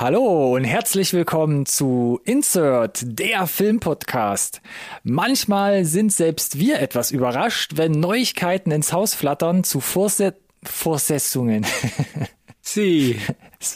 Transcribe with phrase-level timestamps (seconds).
[0.00, 4.62] Hallo und herzlich willkommen zu Insert, der Filmpodcast.
[5.02, 11.66] Manchmal sind selbst wir etwas überrascht, wenn Neuigkeiten ins Haus flattern zu Vorse Vorsetzungen.
[12.62, 13.20] Sie.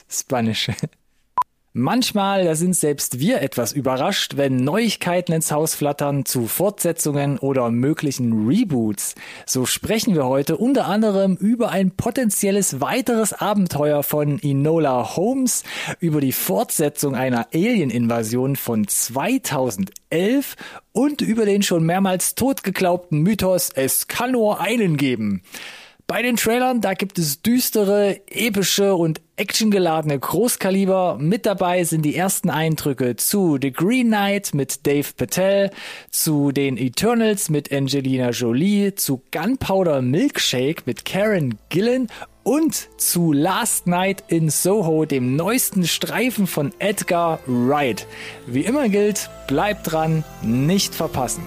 [0.09, 0.71] Spanisch.
[1.77, 7.69] Manchmal, da sind selbst wir etwas überrascht, wenn Neuigkeiten ins Haus flattern zu Fortsetzungen oder
[7.73, 9.17] möglichen Reboots.
[9.45, 15.65] So sprechen wir heute unter anderem über ein potenzielles weiteres Abenteuer von Enola Holmes,
[15.99, 20.55] über die Fortsetzung einer Alien-Invasion von 2011
[20.93, 25.43] und über den schon mehrmals totgeglaubten Mythos, es kann nur einen geben.
[26.07, 31.17] Bei den Trailern, da gibt es düstere, epische und actiongeladene Großkaliber.
[31.19, 35.71] Mit dabei sind die ersten Eindrücke zu The Green Knight mit Dave Patel,
[36.11, 42.09] zu den Eternals mit Angelina Jolie, zu Gunpowder Milkshake mit Karen Gillen
[42.43, 48.07] und zu Last Night in Soho, dem neuesten Streifen von Edgar Wright.
[48.47, 51.47] Wie immer gilt, bleibt dran, nicht verpassen.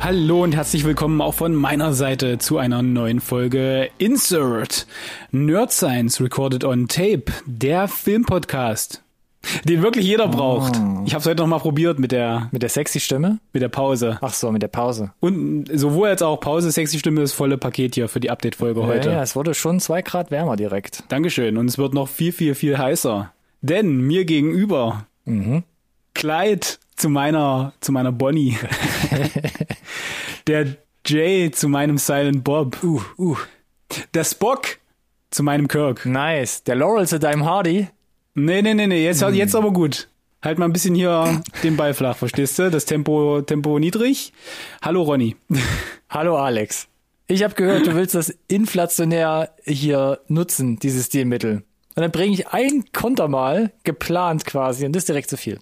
[0.00, 4.86] Hallo und herzlich willkommen auch von meiner Seite zu einer neuen Folge Insert
[5.32, 9.02] Nerd Science Recorded on Tape, der Filmpodcast,
[9.64, 10.76] den wirklich jeder braucht.
[10.76, 11.02] Oh.
[11.06, 13.38] Ich habe es heute noch mal probiert mit der Mit der sexy Stimme?
[13.52, 14.18] mit der Pause.
[14.20, 15.10] Ach so, mit der Pause.
[15.18, 19.08] Und sowohl als auch Pause, sexy Stimme, das volle Paket hier für die Update-Folge heute.
[19.08, 21.02] Ja, ja, es wurde schon zwei Grad wärmer direkt.
[21.08, 21.56] Dankeschön.
[21.56, 23.32] Und es wird noch viel, viel, viel heißer.
[23.60, 25.64] Denn mir gegenüber Mhm.
[26.14, 28.56] Clyde zu meiner, zu meiner Bonnie.
[30.46, 30.76] Der
[31.06, 32.82] Jay zu meinem Silent Bob.
[32.82, 33.36] Uh, uh.
[34.14, 34.78] Der Spock
[35.30, 36.06] zu meinem Kirk.
[36.06, 36.64] Nice.
[36.64, 37.88] Der Laurel zu deinem Hardy.
[38.34, 39.34] Nee, nee, nee, nee, jetzt, Hm.
[39.34, 40.08] jetzt aber gut.
[40.42, 42.70] Halt mal ein bisschen hier den Ball flach, verstehst du?
[42.70, 44.32] Das Tempo, Tempo niedrig.
[44.82, 45.36] Hallo Ronny.
[46.10, 46.86] Hallo Alex.
[47.28, 51.64] Ich habe gehört, du willst das inflationär hier nutzen, dieses Stilmittel.
[51.96, 55.58] Und dann bringe ich ein Konter mal, geplant quasi, und das ist direkt zu viel.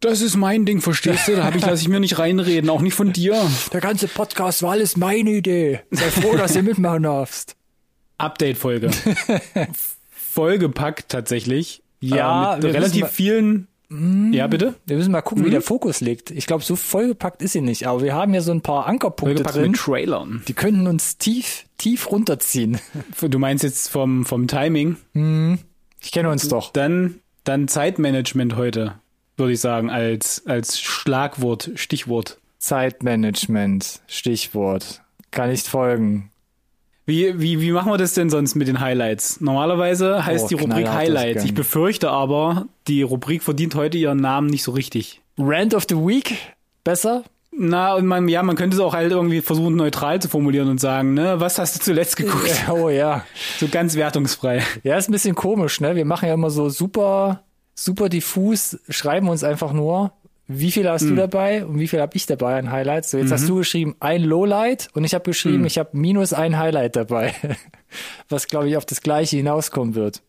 [0.00, 1.36] Das ist mein Ding, verstehst du?
[1.36, 3.34] Da hab ich, lass ich mir nicht reinreden, auch nicht von dir.
[3.72, 5.80] Der ganze Podcast war alles meine Idee.
[5.90, 7.56] Sei froh, dass du mitmachen darfst.
[8.18, 8.90] Update-Folge.
[10.10, 11.82] Vollgepackt tatsächlich.
[12.00, 13.68] Ja, äh, mit relativ vielen.
[13.88, 14.74] Ja, bitte?
[14.86, 16.32] Wir müssen mal gucken, wie der Fokus liegt.
[16.32, 19.36] Ich glaube, so vollgepackt ist sie nicht, aber wir haben hier so ein paar Ankerpunkte
[19.36, 19.70] Vollgepackt drin.
[19.70, 20.42] mit Trailern.
[20.48, 22.78] Die könnten uns tief, tief runterziehen.
[23.20, 24.96] Du meinst jetzt vom, vom Timing?
[26.02, 26.72] Ich kenne uns doch.
[26.72, 28.94] Dann, dann Zeitmanagement heute,
[29.36, 32.38] würde ich sagen, als, als Schlagwort, Stichwort.
[32.58, 35.02] Zeitmanagement, Stichwort.
[35.30, 36.30] Kann nicht folgen.
[37.04, 39.40] Wie, wie, wie machen wir das denn sonst mit den Highlights?
[39.40, 41.44] Normalerweise heißt Oh, die Rubrik Highlights.
[41.44, 45.20] Ich befürchte aber, die Rubrik verdient heute ihren Namen nicht so richtig.
[45.38, 46.36] Rant of the Week?
[46.82, 47.22] Besser?
[47.52, 50.80] Na, und man, ja, man könnte es auch halt irgendwie versuchen, neutral zu formulieren und
[50.80, 52.64] sagen, ne, was hast du zuletzt geguckt?
[52.70, 53.24] Oh ja.
[53.58, 54.62] So ganz wertungsfrei.
[54.82, 55.94] Ja, ist ein bisschen komisch, ne?
[55.94, 57.44] Wir machen ja immer so super,
[57.76, 60.12] super diffus, schreiben uns einfach nur,
[60.48, 63.10] wie viel hast du dabei und wie viel habe ich dabei an Highlights.
[63.10, 66.56] So, jetzt hast du geschrieben ein Lowlight und ich habe geschrieben, ich habe minus ein
[66.56, 67.34] Highlight dabei.
[68.28, 70.22] Was, glaube ich, auf das gleiche hinauskommen wird.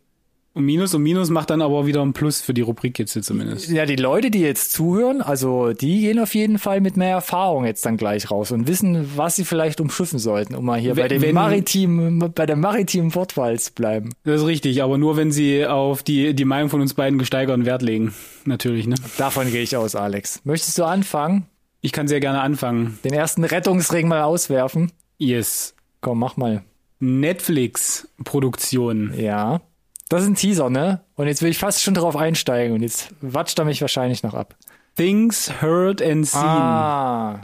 [0.57, 3.21] Und Minus und Minus macht dann aber wieder ein Plus für die Rubrik jetzt hier
[3.21, 3.69] zumindest.
[3.69, 7.63] Ja, die Leute, die jetzt zuhören, also die gehen auf jeden Fall mit mehr Erfahrung
[7.65, 11.03] jetzt dann gleich raus und wissen, was sie vielleicht umschiffen sollten, um mal hier Wenn-
[11.03, 14.09] bei dem wenn- maritimen, bei der maritimen Wortwahl zu bleiben.
[14.23, 17.65] Das ist richtig, aber nur wenn sie auf die, die Meinung von uns beiden gesteigerten
[17.65, 18.15] Wert legen.
[18.45, 18.95] Natürlich, ne?
[19.19, 20.41] Davon gehe ich aus, Alex.
[20.43, 21.45] Möchtest du anfangen?
[21.81, 22.97] Ich kann sehr gerne anfangen.
[23.03, 24.91] Den ersten Rettungsring mal auswerfen?
[25.19, 25.75] Yes.
[26.01, 26.63] Komm, mach mal.
[26.99, 29.13] Netflix-Produktion.
[29.15, 29.61] Ja.
[30.09, 31.01] Das ist ein Teaser, ne?
[31.15, 34.33] Und jetzt will ich fast schon drauf einsteigen und jetzt watscht er mich wahrscheinlich noch
[34.33, 34.55] ab.
[34.95, 36.41] Things Heard and Seen.
[36.41, 37.41] Ah.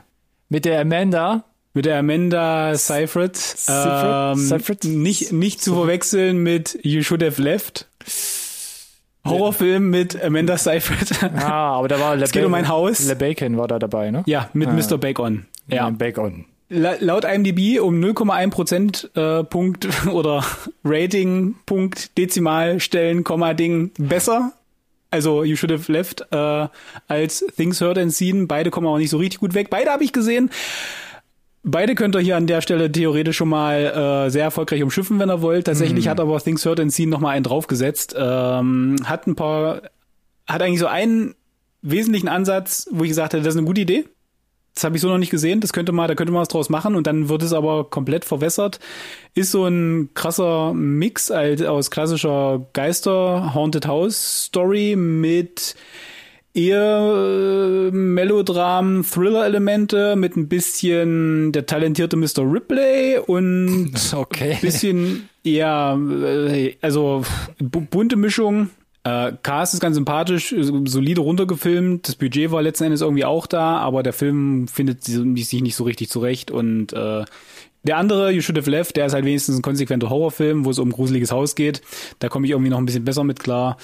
[0.49, 1.43] Mit der Amanda.
[1.73, 3.35] Mit der Amanda Seyfried.
[3.35, 4.33] Seyfried?
[4.33, 4.83] Ähm, Seyfried?
[4.85, 7.87] Nicht, nicht zu verwechseln mit You Should Have Left.
[9.25, 11.23] Horrorfilm mit Amanda Seyfried.
[11.35, 13.05] Ah, aber da war Le Es geht um ein Haus.
[13.07, 14.23] Le Bacon war da dabei, ne?
[14.25, 14.97] ja, mit Mr.
[14.97, 15.47] Bacon.
[15.67, 15.89] Ja.
[15.89, 16.45] Bacon.
[16.73, 20.43] La laut IMDb um 0,1 Prozent äh, Punkt oder
[20.83, 24.53] Rating Punkt Dezimalstellen Komma Ding besser.
[25.11, 26.67] Also You Should Have Left äh,
[27.07, 28.47] als Things Heard and Seen.
[28.47, 29.69] Beide kommen auch nicht so richtig gut weg.
[29.69, 30.49] Beide habe ich gesehen.
[31.61, 35.29] Beide könnt ihr hier an der Stelle theoretisch schon mal äh, sehr erfolgreich umschiffen, wenn
[35.29, 35.67] ihr wollt.
[35.67, 38.15] Tatsächlich hat aber Things Heard and Seen noch mal einen draufgesetzt.
[38.17, 39.83] Ähm, hat ein paar
[40.47, 41.35] hat eigentlich so einen
[41.83, 44.05] wesentlichen Ansatz, wo ich gesagt hätte, das ist eine gute Idee.
[44.73, 45.61] Das habe ich so noch nicht gesehen.
[45.61, 48.25] Das könnte man, da könnte man was draus machen und dann wird es aber komplett
[48.25, 48.79] verwässert.
[49.35, 55.75] Ist so ein krasser Mix halt aus klassischer Geister Haunted House Story mit
[56.55, 62.39] eher Melodram, Thriller-Elemente mit ein bisschen der talentierte Mr.
[62.39, 64.53] Ripley und okay.
[64.53, 65.99] ein bisschen ja,
[66.81, 67.23] also
[67.59, 68.69] bunte Mischung.
[69.03, 70.55] Äh, Cast ist ganz sympathisch,
[70.85, 72.07] solide runtergefilmt.
[72.07, 75.83] Das Budget war letzten Endes irgendwie auch da, aber der Film findet sich nicht so
[75.83, 76.51] richtig zurecht.
[76.51, 77.25] Und äh,
[77.83, 80.79] der andere, You Should Have Left, der ist halt wenigstens ein konsequenter Horrorfilm, wo es
[80.79, 81.81] um gruseliges Haus geht.
[82.19, 83.77] Da komme ich irgendwie noch ein bisschen besser mit klar.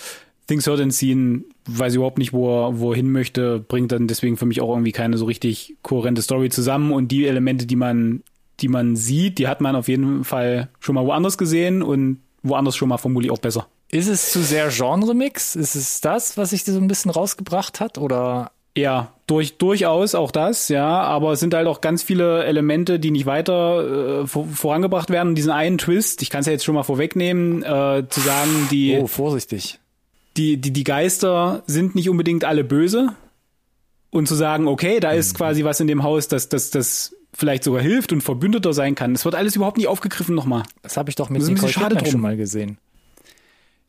[0.47, 4.07] Things Heard and Seen, weiß überhaupt nicht, wo er, wo er hin möchte, bringt dann
[4.07, 6.93] deswegen für mich auch irgendwie keine so richtig kohärente Story zusammen.
[6.93, 8.23] Und die Elemente, die man,
[8.61, 12.77] die man sieht, die hat man auf jeden Fall schon mal woanders gesehen und woanders
[12.77, 13.67] schon mal vermutlich auch besser.
[13.91, 15.55] Ist es zu sehr Genre-Mix?
[15.55, 17.97] Ist es das, was sich so ein bisschen rausgebracht hat?
[17.97, 18.51] Oder?
[18.77, 23.11] Ja, durch, durchaus auch das, ja, aber es sind halt auch ganz viele Elemente, die
[23.11, 25.29] nicht weiter äh, vor, vorangebracht werden.
[25.29, 28.67] Und diesen einen Twist, ich kann es ja jetzt schon mal vorwegnehmen, äh, zu sagen,
[28.71, 28.97] die.
[29.01, 29.79] Oh, vorsichtig.
[30.37, 33.15] Die, die, die Geister sind nicht unbedingt alle böse.
[34.11, 35.37] Und zu sagen, okay, da ist mhm.
[35.37, 39.13] quasi was in dem Haus, das, das, das vielleicht sogar hilft und Verbündeter sein kann.
[39.13, 40.63] Das wird alles überhaupt nicht aufgegriffen nochmal.
[40.81, 42.79] Das habe ich doch mit Nicole Kidman schon mal gesehen.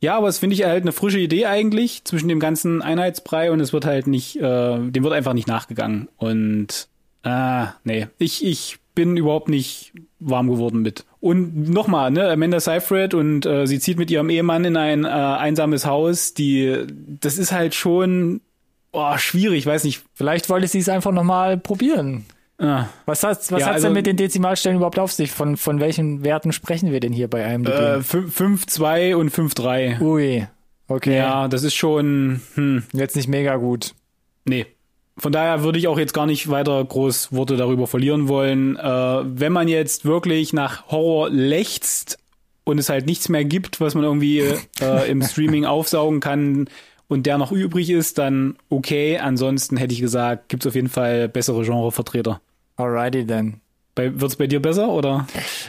[0.02, 3.60] Ja, aber es finde ich halt eine frische Idee eigentlich zwischen dem ganzen Einheitsbrei und
[3.60, 6.08] es wird halt nicht, äh, dem wird einfach nicht nachgegangen.
[6.16, 6.88] Und
[7.22, 11.04] ah, nee, ich, ich bin überhaupt nicht warm geworden mit.
[11.20, 15.08] Und nochmal, ne, Amanda Seyfried und äh, sie zieht mit ihrem Ehemann in ein äh,
[15.08, 16.86] einsames Haus, die,
[17.20, 18.40] das ist halt schon
[18.92, 20.02] oh, schwierig, weiß nicht.
[20.14, 22.24] Vielleicht wollte sie es einfach nochmal probieren.
[22.60, 22.88] Ah.
[23.06, 25.30] Was hat was ja, hat's also, denn mit den Dezimalstellen überhaupt auf sich?
[25.32, 27.64] Von, von welchen Werten sprechen wir denn hier bei einem?
[27.64, 30.00] Äh, 5,2 und 5,3.
[30.00, 30.46] Ui.
[30.86, 31.16] Okay.
[31.16, 32.82] Ja, das ist schon hm.
[32.92, 33.94] jetzt nicht mega gut.
[34.44, 34.66] Nee.
[35.16, 38.76] Von daher würde ich auch jetzt gar nicht weiter groß Worte darüber verlieren wollen.
[38.76, 42.18] Äh, wenn man jetzt wirklich nach Horror lechzt
[42.64, 46.68] und es halt nichts mehr gibt, was man irgendwie äh, im Streaming aufsaugen kann
[47.08, 49.18] und der noch übrig ist, dann okay.
[49.18, 52.40] Ansonsten hätte ich gesagt, gibt es auf jeden Fall bessere Genrevertreter.
[52.80, 53.60] Alrighty then.
[53.96, 55.26] Wird es bei dir besser oder?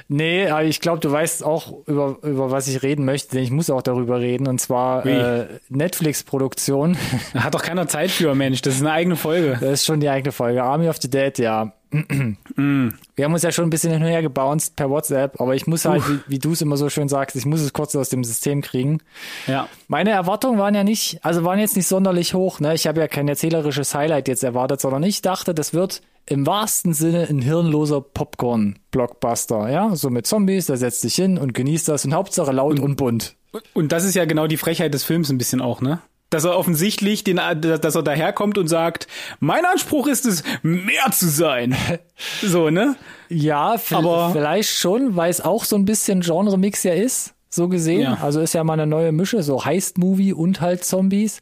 [0.08, 3.52] Nee, aber ich glaube, du weißt auch, über, über was ich reden möchte, denn ich
[3.52, 6.98] muss auch darüber reden, und zwar äh, Netflix-Produktion.
[7.34, 9.58] Hat doch keiner Zeit für, Mensch, das ist eine eigene Folge.
[9.60, 10.64] Das ist schon die eigene Folge.
[10.64, 11.74] Army of the Dead, ja.
[12.56, 15.68] Wir haben uns ja schon ein bisschen hin und her gebounced per WhatsApp, aber ich
[15.68, 18.10] muss halt, wie, wie du es immer so schön sagst, ich muss es kurz aus
[18.10, 19.00] dem System kriegen.
[19.48, 19.68] Ja.
[19.88, 22.74] Meine Erwartungen waren ja nicht, also waren jetzt nicht sonderlich hoch, ne?
[22.74, 26.94] Ich habe ja kein erzählerisches Highlight jetzt erwartet, sondern ich dachte, das wird im wahrsten
[26.94, 32.06] Sinne ein hirnloser Popcorn-Blockbuster, ja, so mit Zombies, da setzt dich hin und genießt das
[32.06, 33.36] und Hauptsache laut und, und bunt.
[33.74, 36.00] Und das ist ja genau die Frechheit des Films ein bisschen auch, ne?
[36.32, 39.08] Dass er offensichtlich den, dass er daherkommt und sagt,
[39.40, 41.76] mein Anspruch ist es, mehr zu sein.
[42.42, 42.96] so, ne?
[43.30, 48.02] Ja, aber vielleicht schon, weil es auch so ein bisschen Genre-Mix ja ist, so gesehen.
[48.02, 48.18] Ja.
[48.22, 51.40] Also ist ja mal eine neue Mische, so Heist-Movie und halt Zombies.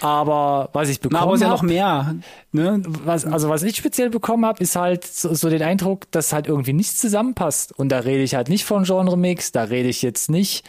[0.00, 1.28] Aber was ich bekommen habe.
[1.28, 2.14] Aber ist ja noch mehr.
[2.52, 2.82] Ne?
[3.04, 6.46] Was, also was ich speziell bekommen habe, ist halt so, so den Eindruck, dass halt
[6.46, 7.78] irgendwie nichts zusammenpasst.
[7.78, 10.64] Und da rede ich halt nicht von Genre-Mix, da rede ich jetzt nicht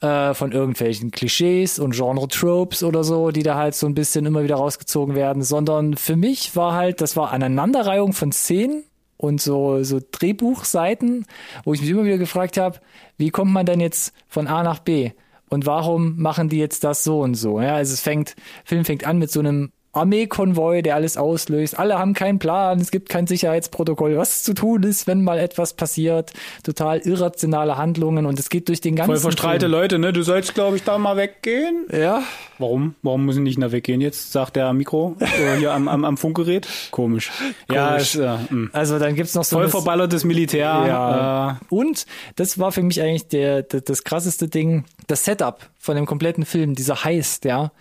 [0.00, 4.42] äh, von irgendwelchen Klischees und Genre-Tropes oder so, die da halt so ein bisschen immer
[4.42, 8.84] wieder rausgezogen werden, sondern für mich war halt, das war Aneinanderreihung von Szenen
[9.16, 11.26] und so, so Drehbuchseiten,
[11.64, 12.80] wo ich mich immer wieder gefragt habe,
[13.18, 15.12] wie kommt man denn jetzt von A nach B?
[15.50, 17.60] Und warum machen die jetzt das so und so?
[17.60, 21.78] Ja, also es fängt, Film fängt an mit so einem Armeekonvoi, der alles auslöst.
[21.78, 25.74] Alle haben keinen Plan, es gibt kein Sicherheitsprotokoll, was zu tun ist, wenn mal etwas
[25.74, 26.32] passiert.
[26.62, 29.66] Total irrationale Handlungen und es geht durch den ganzen Voll verstrahlte.
[29.66, 30.12] Leute, ne?
[30.12, 31.86] Du sollst, glaube ich, da mal weggehen.
[31.92, 32.22] Ja.
[32.58, 32.94] Warum?
[33.02, 34.32] Warum müssen nicht da weggehen jetzt?
[34.32, 36.68] Sagt der Mikro äh, hier am, am, am Funkgerät.
[36.90, 37.30] Komisch.
[37.30, 37.74] Komisch.
[37.74, 38.70] Ja, ist, äh, hm.
[38.72, 40.84] also dann gibt's noch so voll verballertes Militär.
[40.86, 41.50] Ja.
[41.52, 41.74] Äh.
[41.74, 42.06] Und
[42.36, 46.44] das war für mich eigentlich der, der das krasseste Ding, das Setup von dem kompletten
[46.44, 47.72] Film, dieser Heist, ja.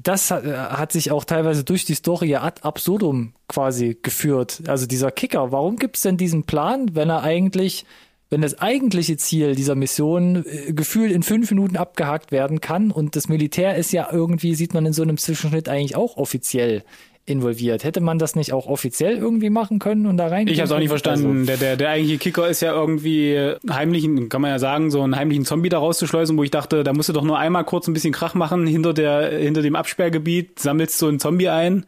[0.00, 4.62] Das hat, hat sich auch teilweise durch die Story ad absurdum quasi geführt.
[4.66, 5.52] Also dieser Kicker.
[5.52, 7.84] Warum gibt's denn diesen Plan, wenn er eigentlich
[8.30, 13.16] wenn das eigentliche Ziel dieser Mission äh, gefühlt in fünf Minuten abgehakt werden kann und
[13.16, 16.84] das Militär ist ja irgendwie, sieht man in so einem Zwischenschnitt eigentlich auch offiziell
[17.28, 17.84] involviert.
[17.84, 20.48] Hätte man das nicht auch offiziell irgendwie machen können und da rein?
[20.48, 21.40] Ich habe es auch nicht verstanden.
[21.40, 25.02] Also, der, der, der eigentliche Kicker ist ja irgendwie heimlichen, kann man ja sagen, so
[25.02, 27.86] einen heimlichen Zombie da rauszuschleusen, wo ich dachte, da musst du doch nur einmal kurz
[27.88, 31.86] ein bisschen Krach machen hinter der, hinter dem Absperrgebiet, sammelst so einen Zombie ein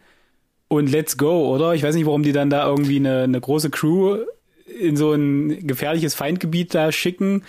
[0.69, 1.75] und let's go, oder?
[1.75, 4.19] Ich weiß nicht, warum die dann da irgendwie eine, eine große Crew
[4.79, 7.43] in so ein gefährliches Feindgebiet da schicken,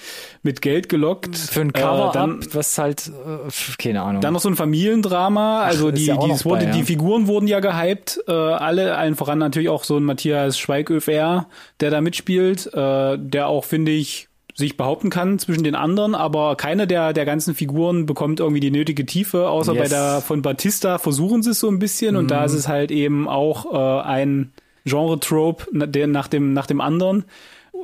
[0.44, 1.38] mit Geld gelockt.
[1.38, 4.22] Für ein Cover-Up, äh, dann, was halt, äh, keine Ahnung.
[4.22, 6.72] Dann noch so ein Familiendrama, also Ach, die, ja die, wurde, bei, ja.
[6.72, 11.48] die Figuren wurden ja gehypt, äh, alle, allen voran natürlich auch so ein Matthias Schweighöfer,
[11.80, 16.56] der da mitspielt, äh, der auch, finde ich, sich behaupten kann zwischen den anderen, aber
[16.56, 19.82] keine der, der ganzen Figuren bekommt irgendwie die nötige Tiefe, außer yes.
[19.82, 22.20] bei der von Batista versuchen sie es so ein bisschen mhm.
[22.20, 24.52] und da ist es halt eben auch äh, ein
[24.86, 27.26] Genre-Trope nach dem, nach dem anderen.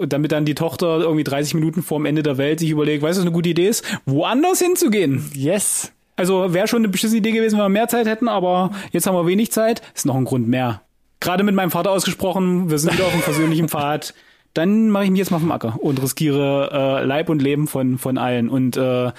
[0.05, 3.21] Damit dann die Tochter irgendwie 30 Minuten vorm Ende der Welt sich überlegt, weißt du,
[3.21, 3.83] was eine gute Idee ist?
[4.05, 5.29] Woanders hinzugehen.
[5.33, 5.91] Yes.
[6.15, 9.15] Also wäre schon eine beschissene Idee gewesen, wenn wir mehr Zeit hätten, aber jetzt haben
[9.15, 9.81] wir wenig Zeit.
[9.95, 10.81] Ist noch ein Grund mehr.
[11.19, 14.13] Gerade mit meinem Vater ausgesprochen, wir sind wieder auf einem persönlichen Pfad
[14.57, 17.99] dann mache ich mich jetzt mal vom Acker und riskiere äh, Leib und Leben von,
[17.99, 18.49] von allen.
[18.49, 19.11] Und äh,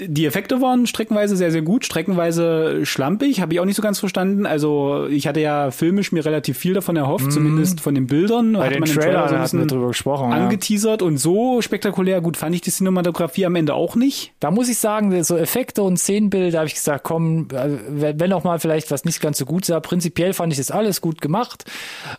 [0.00, 4.00] die Effekte waren streckenweise sehr, sehr gut, streckenweise schlampig, habe ich auch nicht so ganz
[4.00, 4.44] verstanden.
[4.44, 7.30] Also ich hatte ja filmisch mir relativ viel davon erhofft, mm.
[7.30, 8.54] zumindest von den Bildern.
[8.54, 10.32] Bei hat den man Trailer, so hatten wir drüber gesprochen.
[10.32, 11.06] Angeteasert ja.
[11.06, 14.32] und so spektakulär gut fand ich die Cinematografie am Ende auch nicht.
[14.40, 18.42] Da muss ich sagen, so Effekte und Szenenbilder habe ich gesagt, komm, äh, wenn auch
[18.42, 21.66] mal vielleicht was nicht ganz so gut sah, prinzipiell fand ich das alles gut gemacht.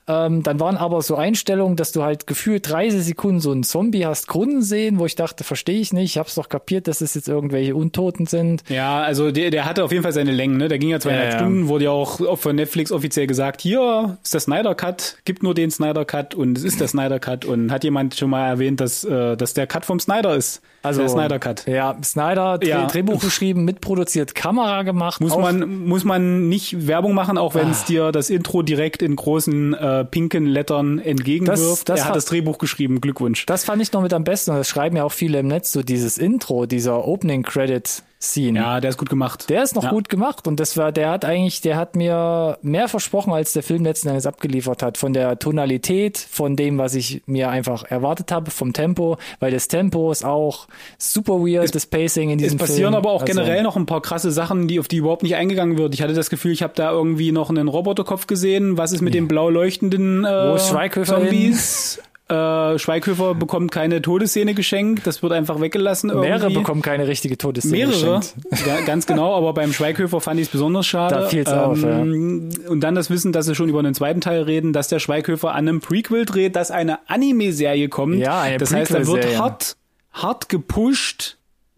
[0.08, 4.05] Ähm, dann waren aber so Einstellungen, dass du halt gefühlt 30 Sekunden so einen Zombie
[4.05, 7.01] hast Gründen sehen, wo ich dachte, verstehe ich nicht, ich habe es doch kapiert, dass
[7.01, 8.63] es jetzt irgendwelche irgendwelche Untoten sind.
[8.69, 10.67] Ja, also der, der hatte auf jeden Fall seine Längen, ne?
[10.67, 14.34] Der ging ja zweieinhalb ja, Stunden, wurde ja auch von Netflix offiziell gesagt, hier ist
[14.34, 17.72] der Snyder Cut, gibt nur den Snyder Cut und es ist der Snyder Cut und
[17.72, 20.62] hat jemand schon mal erwähnt, dass, äh, dass der Cut vom Snyder ist.
[20.86, 21.68] Also der Snyder Cut.
[21.68, 22.88] Ja, Snyder ja.
[22.88, 25.22] Drehbuch geschrieben, mitproduziert, Kamera gemacht.
[25.22, 27.88] Muss man muss man nicht Werbung machen, auch wenn es ah.
[27.88, 31.60] dir das Intro direkt in großen äh, pinken Lettern entgegenwirft.
[31.60, 33.01] Das, das er hat das Drehbuch geschrieben.
[33.01, 33.46] Glückwunsch.
[33.46, 34.51] Das fand ich noch mit am besten.
[34.51, 38.60] Das schreiben ja auch viele im Netz so dieses Intro, dieser Opening Credit Scene.
[38.60, 39.50] Ja, der ist gut gemacht.
[39.50, 39.89] Der ist noch ja.
[39.89, 43.63] gut gemacht und das war, der hat eigentlich, der hat mir mehr versprochen, als der
[43.63, 44.98] Film letzten Endes abgeliefert hat.
[44.98, 49.67] Von der Tonalität, von dem, was ich mir einfach erwartet habe, vom Tempo, weil das
[49.67, 50.67] Tempo ist auch
[50.98, 52.65] super weird, es, das Pacing in diesem Film.
[52.65, 52.96] Es passieren Film.
[52.96, 55.77] aber auch also, generell noch ein paar krasse Sachen, die auf die überhaupt nicht eingegangen
[55.77, 55.94] wird.
[55.94, 58.77] Ich hatte das Gefühl, ich habe da irgendwie noch einen Roboterkopf gesehen.
[58.77, 59.22] Was ist mit ja.
[59.22, 60.58] den blau leuchtenden äh,
[61.05, 62.01] Zombies?
[62.27, 66.10] Äh, Schweighöfer bekommt keine Todesszene geschenkt, das wird einfach weggelassen.
[66.10, 66.29] Irgendwie.
[66.29, 68.34] Mehrere bekommen keine richtige Todesszene Mehrere, geschenkt.
[68.65, 71.13] ja, ganz genau, aber beim Schweighöfer fand ich es besonders schade.
[71.13, 72.00] Da fiel's ähm, auf, ja.
[72.00, 75.51] Und dann das Wissen, dass sie schon über einen zweiten Teil reden, dass der Schweighöfer
[75.51, 78.17] an einem Prequel dreht, dass eine Anime-Serie kommt.
[78.17, 79.77] Ja, eine Das heißt, da wird hart,
[80.12, 81.38] hart gepusht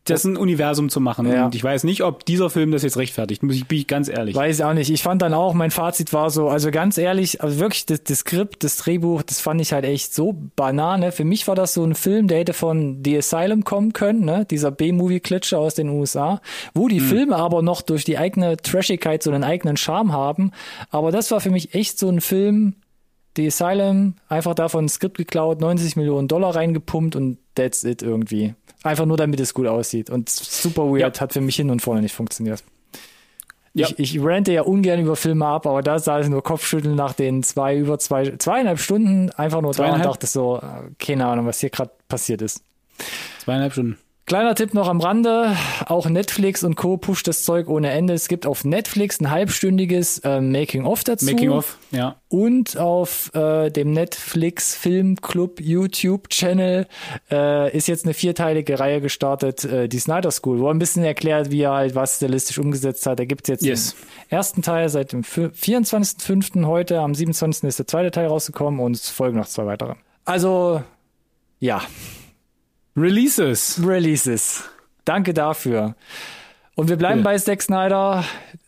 [0.10, 1.30] das ein Universum zu machen.
[1.30, 1.46] Ja.
[1.46, 4.10] Und ich weiß nicht, ob dieser Film das jetzt rechtfertigt, muss ich, bin ich ganz
[4.10, 4.36] ehrlich.
[4.36, 4.90] Weiß ich auch nicht.
[4.90, 8.20] Ich fand dann auch, mein Fazit war so, also ganz ehrlich, also wirklich das, das
[8.20, 11.12] Skript, das Drehbuch, das fand ich halt echt so banane.
[11.12, 14.46] Für mich war das so ein Film, der hätte von The Asylum kommen können, ne?
[14.50, 16.42] dieser B-Movie-Klitsche aus den USA,
[16.74, 17.08] wo die hm.
[17.08, 20.52] Filme aber noch durch die eigene Trashigkeit so einen eigenen Charme haben.
[20.90, 22.76] Aber das war für mich echt so ein Film,
[23.38, 28.56] The Asylum, einfach davon ein Skript geklaut, 90 Millionen Dollar reingepumpt und that's it irgendwie.
[28.84, 30.10] Einfach nur, damit es gut aussieht.
[30.10, 31.22] Und super weird, ja.
[31.22, 32.64] hat für mich hin und vorne nicht funktioniert.
[33.74, 33.88] Ja.
[33.90, 37.14] Ich, ich rante ja ungern über Filme ab, aber da sah ich nur Kopfschütteln nach
[37.14, 41.46] den zwei, über zwei, zweieinhalb Stunden einfach nur da und dachte so, äh, keine Ahnung,
[41.46, 42.64] was hier gerade passiert ist.
[43.40, 43.98] Zweieinhalb Stunden.
[44.28, 45.56] Kleiner Tipp noch am Rande,
[45.86, 46.98] auch Netflix und Co.
[46.98, 48.14] pusht das Zeug ohne Ende.
[48.14, 51.24] Es gibt auf Netflix ein halbstündiges äh, Making-of dazu.
[51.28, 52.18] Making-of, ja.
[52.28, 56.88] Und auf äh, dem Netflix Filmclub YouTube-Channel
[57.32, 61.06] äh, ist jetzt eine vierteilige Reihe gestartet, äh, die Snyder School, wo er ein bisschen
[61.06, 63.20] erklärt, wie er halt was stilistisch umgesetzt hat.
[63.20, 63.96] Da gibt es jetzt yes.
[64.30, 66.66] den ersten Teil seit dem 24.05.
[66.66, 67.64] heute, am 27.
[67.64, 69.94] ist der zweite Teil rausgekommen und es folgen noch zwei weitere.
[70.26, 70.84] Also,
[71.62, 71.82] ja.
[72.98, 73.80] Releases.
[73.86, 74.64] Releases.
[75.06, 75.96] Danke dafür.
[76.74, 77.26] Und wir bleiben ja.
[77.26, 78.24] bei Zack Snyder.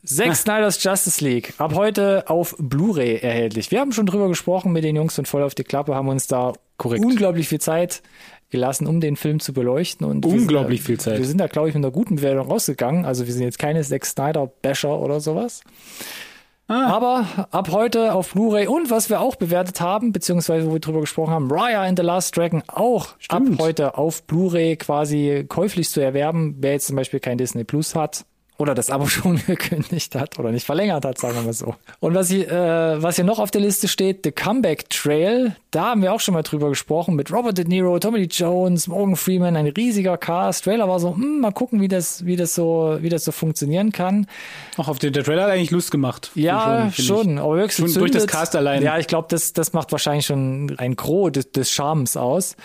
[0.05, 1.53] Zack Snyder's Justice League.
[1.57, 3.71] Ab heute auf Blu-ray erhältlich.
[3.71, 6.27] Wir haben schon drüber gesprochen mit den Jungs und voll auf die Klappe, haben uns
[6.27, 7.03] da Korrekt.
[7.03, 8.03] unglaublich viel Zeit
[8.51, 10.05] gelassen, um den Film zu beleuchten.
[10.05, 11.17] Und unglaublich da, viel Zeit.
[11.17, 13.05] Wir sind da, glaube ich, mit einer guten Bewertung rausgegangen.
[13.05, 15.61] Also wir sind jetzt keine Zack Snyder-Basher oder sowas.
[16.69, 16.85] Ah.
[16.87, 21.01] Aber ab heute auf Blu-ray und was wir auch bewertet haben, beziehungsweise wo wir drüber
[21.01, 23.59] gesprochen haben, Raya and the Last Dragon auch Stimmt.
[23.59, 26.57] ab heute auf Blu-ray quasi käuflich zu erwerben.
[26.59, 28.25] Wer jetzt zum Beispiel kein Disney Plus hat,
[28.59, 31.75] oder das Abo schon gekündigt hat oder nicht verlängert hat, sagen wir mal so.
[31.99, 35.85] Und was hier, äh, was hier noch auf der Liste steht, The Comeback Trail, da
[35.85, 39.15] haben wir auch schon mal drüber gesprochen mit Robert De Niro, Tommy Lee Jones, Morgan
[39.15, 40.65] Freeman, ein riesiger Cast.
[40.65, 43.91] Trailer war so, hm, mal gucken, wie das, wie das so, wie das so funktionieren
[43.91, 44.27] kann.
[44.77, 46.31] Auch auf den der Trailer hat eigentlich Lust gemacht.
[46.35, 48.83] Ja, schon, schon aber wirklich schon durch das Cast allein.
[48.83, 52.57] Ja, ich glaube, das, das macht wahrscheinlich schon ein Gros des, des Charmes aus.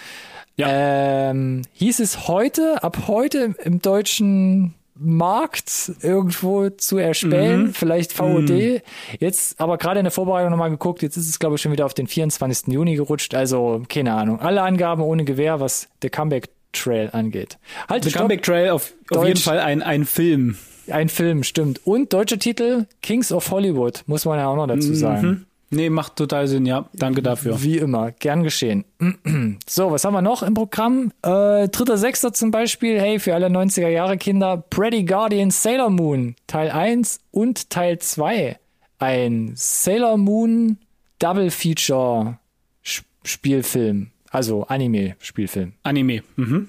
[0.57, 0.67] Ja.
[0.71, 7.75] Ähm, hieß es heute, ab heute im deutschen Markt irgendwo zu erspähen, Mhm.
[7.75, 8.81] vielleicht VOD.
[9.19, 11.85] Jetzt, aber gerade in der Vorbereitung nochmal geguckt, jetzt ist es, glaube ich, schon wieder
[11.87, 12.73] auf den 24.
[12.73, 13.35] Juni gerutscht.
[13.35, 14.41] Also, keine Ahnung.
[14.41, 17.59] Alle Angaben ohne Gewehr, was der Comeback-Trail angeht.
[17.89, 18.23] Halt, The stopp.
[18.23, 20.57] Comeback Trail auf, auf jeden Fall ein, ein Film.
[20.89, 21.81] Ein Film, stimmt.
[21.87, 25.27] Und deutscher Titel, Kings of Hollywood, muss man ja auch noch dazu sagen.
[25.27, 25.47] Mhm.
[25.75, 26.89] Nee, macht total Sinn, ja.
[26.93, 27.61] Danke dafür.
[27.63, 28.85] Wie immer, gern geschehen.
[29.69, 31.13] So, was haben wir noch im Programm?
[31.23, 36.37] Äh, Dritter Sechster zum Beispiel, hey, für alle 90er Jahre Kinder, Pretty Guardian Sailor Moon,
[36.47, 38.59] Teil 1 und Teil 2.
[38.99, 40.79] Ein Sailor Moon
[41.19, 42.39] Double Feature
[42.85, 44.11] Sp- Spielfilm.
[44.31, 45.73] Also Anime-Spielfilm.
[45.83, 46.23] Anime.
[46.37, 46.69] Mhm.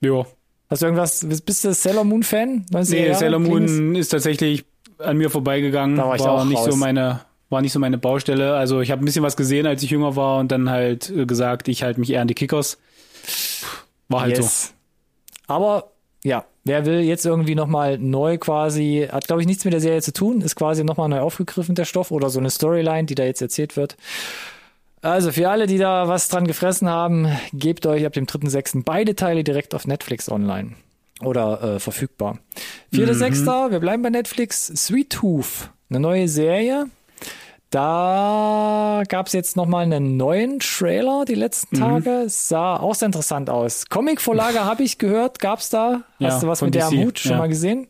[0.00, 0.26] Jo.
[0.70, 2.66] Hast du irgendwas, bist du Sailor Moon Fan?
[2.70, 3.18] 90er Nee, Jahre?
[3.18, 3.38] Sailor?
[3.40, 4.64] Moon ist tatsächlich
[4.98, 5.96] an mir vorbeigegangen.
[5.96, 6.66] Da war ich auch nicht raus.
[6.70, 7.20] so meine
[7.54, 8.54] war nicht so meine Baustelle.
[8.54, 11.24] Also ich habe ein bisschen was gesehen, als ich jünger war und dann halt äh,
[11.24, 12.78] gesagt, ich halte mich eher an die Kickers.
[14.08, 14.42] War halt so.
[14.42, 14.74] yes.
[15.46, 15.92] Aber
[16.24, 20.02] ja, wer will jetzt irgendwie nochmal neu quasi, hat glaube ich nichts mit der Serie
[20.02, 23.24] zu tun, ist quasi nochmal neu aufgegriffen, der Stoff oder so eine Storyline, die da
[23.24, 23.96] jetzt erzählt wird.
[25.00, 28.82] Also für alle, die da was dran gefressen haben, gebt euch ab dem 3.6.
[28.84, 30.72] beide Teile direkt auf Netflix online.
[31.20, 32.38] Oder äh, verfügbar.
[32.92, 33.70] 4.6.
[33.70, 34.66] Wir bleiben bei Netflix.
[34.66, 36.86] Sweet Tooth, eine neue Serie.
[37.74, 42.22] Da gab es jetzt nochmal einen neuen Trailer die letzten Tage.
[42.26, 43.86] Es sah auch sehr interessant aus.
[43.88, 46.02] Comicvorlage habe ich gehört, gab's da?
[46.20, 47.38] Ja, Hast du was mit der am DC, Hut schon ja.
[47.38, 47.88] mal gesehen?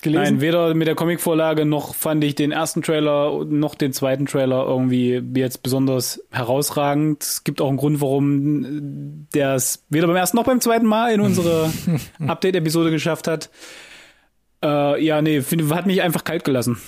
[0.00, 0.22] Gelesen?
[0.22, 4.64] Nein, weder mit der Comicvorlage noch fand ich den ersten Trailer noch den zweiten Trailer
[4.66, 7.22] irgendwie jetzt besonders herausragend.
[7.22, 11.12] Es gibt auch einen Grund, warum der es weder beim ersten noch beim zweiten Mal
[11.12, 11.70] in unsere
[12.26, 13.50] Update-Episode geschafft hat.
[14.64, 16.78] Äh, ja, nee, find, hat mich einfach kalt gelassen.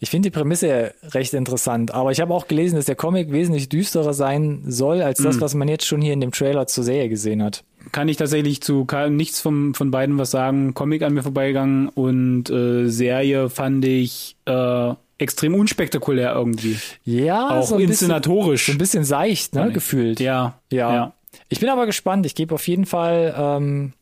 [0.00, 3.68] Ich finde die Prämisse recht interessant, aber ich habe auch gelesen, dass der Comic wesentlich
[3.68, 5.24] düsterer sein soll, als Mhm.
[5.24, 7.64] das, was man jetzt schon hier in dem Trailer zur Serie gesehen hat.
[7.90, 10.74] Kann ich tatsächlich zu nichts vom, von beiden was sagen.
[10.74, 16.76] Comic an mir vorbeigegangen und äh, Serie fand ich äh, extrem unspektakulär irgendwie.
[17.04, 18.66] Ja, Auch so ein bisschen, inszenatorisch.
[18.66, 20.20] so ein bisschen seicht, ne, gefühlt.
[20.20, 20.94] Ja, Ja.
[20.94, 21.12] ja.
[21.48, 22.24] Ich bin aber gespannt.
[22.26, 23.92] Ich gebe auf jeden Fall, ähm,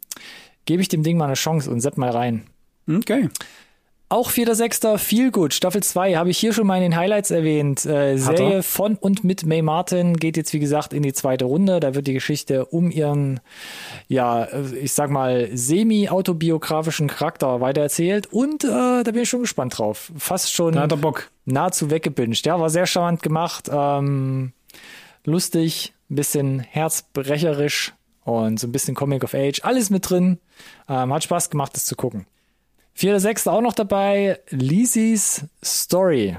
[0.64, 2.42] gebe ich dem Ding mal eine Chance und sepp mal rein.
[2.88, 3.28] Okay.
[4.08, 4.98] Auch 4.6.
[4.98, 7.84] Feel Good, Staffel 2, habe ich hier schon mal in den Highlights erwähnt.
[7.84, 8.62] Äh, Serie er?
[8.62, 11.81] von und mit May Martin geht jetzt, wie gesagt, in die zweite Runde.
[11.81, 13.40] Da wird die Geschichte um ihren,
[14.07, 18.33] ja, äh, ich sag mal, semi-autobiografischen Charakter weitererzählt.
[18.33, 20.12] Und äh, da bin ich schon gespannt drauf.
[20.16, 21.28] Fast schon Da hat er Bock.
[21.44, 22.46] nahezu weggebinged.
[22.46, 24.52] Ja, war sehr charmant gemacht, ähm,
[25.24, 29.62] lustig, ein bisschen herzbrecherisch und so ein bisschen Comic of Age.
[29.64, 30.38] Alles mit drin.
[30.88, 32.26] Ähm, hat Spaß gemacht, das zu gucken.
[32.98, 34.38] Vierter, sechster auch noch dabei.
[34.48, 36.35] Lizzie's Story.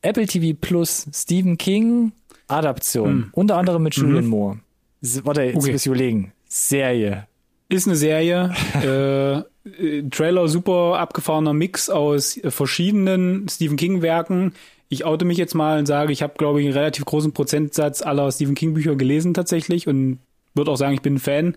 [0.00, 1.06] Apple TV Plus.
[1.12, 2.12] Stephen King.
[2.46, 3.28] Adaption.
[3.32, 4.60] Unter anderem mit Julian Moore.
[5.02, 5.72] S warte, jetzt Okay.
[5.72, 6.32] muss ich überlegen.
[6.48, 7.26] Serie.
[7.68, 8.54] Ist eine Serie.
[8.82, 14.54] äh, äh, Trailer super abgefahrener Mix aus äh, verschiedenen Stephen King Werken.
[14.88, 18.00] Ich oute mich jetzt mal und sage, ich habe, glaube ich, einen relativ großen Prozentsatz
[18.00, 20.20] aller Stephen King Bücher gelesen tatsächlich und
[20.54, 21.54] würde auch sagen, ich bin ein Fan.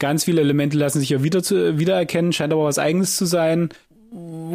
[0.00, 3.68] Ganz viele Elemente lassen sich ja wieder zu, wiedererkennen, scheint aber was Eigenes zu sein.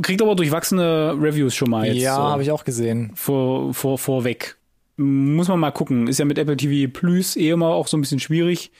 [0.02, 1.98] Kriegt aber durchwachsene Reviews schon mal jetzt.
[1.98, 3.12] ja, so habe ich auch gesehen.
[3.16, 4.56] vor, vor, vorweg.
[4.98, 6.08] Muss man mal gucken.
[6.08, 8.72] Ist ja mit Apple TV Plus eh immer auch so ein bisschen schwierig,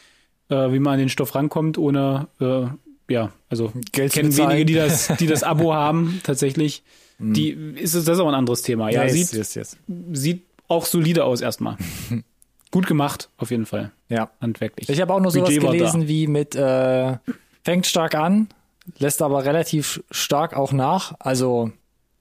[0.50, 2.66] äh, wie man an den Stoff rankommt, ohne, äh,
[3.12, 4.50] ja, also Geld zu kennen bezahlen.
[4.52, 6.84] wenige, die das, die das Abo haben, tatsächlich.
[7.20, 8.90] Die ist es, das ist aber ein anderes Thema.
[8.90, 9.78] Ja, yes, sieht, yes, yes.
[10.14, 11.78] sieht auch solide aus erstmal.
[12.72, 13.92] Gut gemacht, auf jeden Fall.
[14.10, 14.30] Ja.
[14.42, 14.90] Handwerklich.
[14.90, 17.16] Ich habe auch nur sowas Budget gelesen wie mit äh,
[17.64, 18.50] fängt stark an,
[18.98, 21.16] lässt aber relativ stark auch nach.
[21.20, 21.72] Also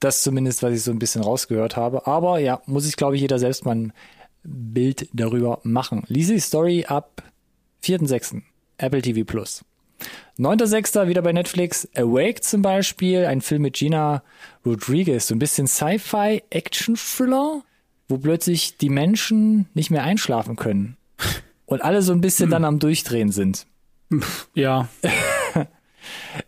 [0.00, 2.06] das zumindest, was ich so ein bisschen rausgehört habe.
[2.06, 3.92] Aber ja, muss sich, glaube ich, jeder selbst mal ein
[4.42, 6.04] Bild darüber machen.
[6.08, 7.22] Lizzie Story ab
[7.84, 8.42] 4.6.
[8.78, 9.64] Apple TV Plus.
[10.38, 11.08] 9.6.
[11.08, 11.88] wieder bei Netflix.
[11.94, 14.22] Awake zum Beispiel, ein Film mit Gina
[14.64, 15.28] Rodriguez.
[15.28, 17.62] So ein bisschen Sci-Fi, Action-Thriller,
[18.08, 20.96] wo plötzlich die Menschen nicht mehr einschlafen können.
[21.64, 23.66] Und alle so ein bisschen dann am Durchdrehen sind.
[24.54, 24.88] Ja,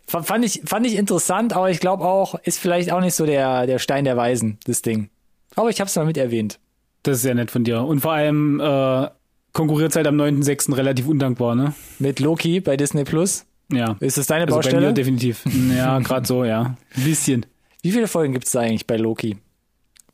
[0.09, 3.65] Fand ich, fand ich interessant, aber ich glaube auch, ist vielleicht auch nicht so der,
[3.67, 5.09] der Stein der Weisen, das Ding.
[5.55, 6.59] Aber ich habe es mal mit erwähnt.
[7.03, 7.81] das ist sehr nett von dir.
[7.83, 9.07] Und vor allem äh,
[9.53, 10.75] konkurriert halt am 9.6.
[10.75, 11.73] relativ undankbar, ne?
[11.99, 13.45] Mit Loki bei Disney Plus.
[13.71, 13.95] Ja.
[13.99, 14.87] Ist das deine Also bei Baustelle?
[14.87, 15.43] mir definitiv.
[15.75, 16.75] Ja, gerade so, ja.
[16.95, 17.45] Ein bisschen.
[17.83, 19.37] Wie viele Folgen gibt's da eigentlich bei Loki?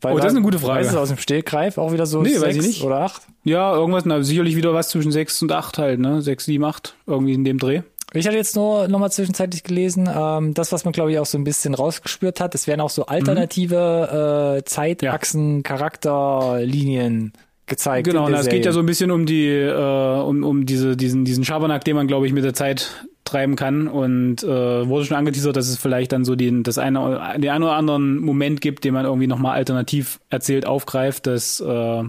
[0.02, 0.82] Weil Oh, das ist eine gute Frage.
[0.86, 2.84] Weißt du aus dem Stehgreif auch wieder so Nee, sechs weiß ich nicht.
[2.84, 3.24] oder acht?
[3.46, 6.22] Ja, irgendwas, na, sicherlich wieder was zwischen 6 und 8 halt, ne?
[6.22, 7.82] 6, 7, 8, irgendwie in dem Dreh.
[8.14, 11.26] Ich hatte jetzt nur noch mal zwischenzeitlich gelesen, ähm, das, was man glaube ich auch
[11.26, 17.34] so ein bisschen rausgespürt hat, es werden auch so alternative äh, Zeitachsen, Charakterlinien
[17.66, 18.08] gezeigt.
[18.08, 21.26] Genau, na, es geht ja so ein bisschen um die, äh, um, um diese, diesen,
[21.26, 25.18] diesen Schabernack, den man, glaube ich, mit der Zeit treiben kann und äh, wurde schon
[25.18, 28.84] angeteasert, dass es vielleicht dann so den, das eine, den einen oder anderen Moment gibt,
[28.84, 31.26] den man irgendwie nochmal alternativ erzählt aufgreift.
[31.26, 32.04] Das äh,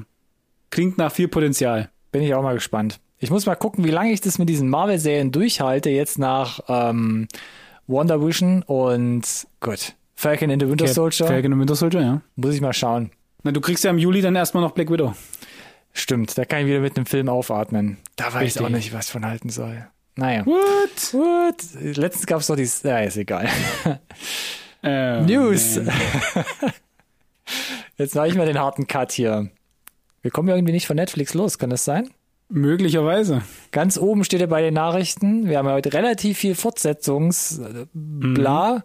[0.70, 1.88] klingt nach viel Potenzial.
[2.12, 3.00] Bin ich auch mal gespannt.
[3.18, 7.28] Ich muss mal gucken, wie lange ich das mit diesen Marvel-Serien durchhalte, jetzt nach ähm,
[7.86, 9.22] Wonder Vision und
[9.60, 11.26] gut, Falcon in the Winter Soldier.
[11.26, 12.20] Falcon in the Winter Soldier, ja.
[12.36, 13.10] Muss ich mal schauen.
[13.42, 15.14] Na, du kriegst ja im Juli dann erstmal noch Black Widow.
[15.92, 17.96] Stimmt, da kann ich wieder mit einem Film aufatmen.
[18.16, 18.60] Da weiß Richtig.
[18.60, 19.86] ich auch nicht, was von halten soll.
[20.16, 20.44] Naja.
[20.44, 21.14] What?
[21.14, 21.96] What?
[21.96, 22.82] Letztens gab es doch dieses.
[22.82, 23.48] Ja, ist egal.
[24.82, 24.82] Oh,
[25.26, 25.80] News.
[27.96, 29.50] Jetzt mache ich mal den harten Cut hier.
[30.20, 32.10] Wir kommen irgendwie nicht von Netflix los, kann das sein?
[32.48, 33.42] Möglicherweise.
[33.72, 37.60] Ganz oben steht ja bei den Nachrichten, wir haben heute relativ viel Fortsetzungs,
[37.92, 38.82] bla, mhm.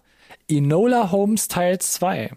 [0.57, 2.31] Enola Holmes Teil 2.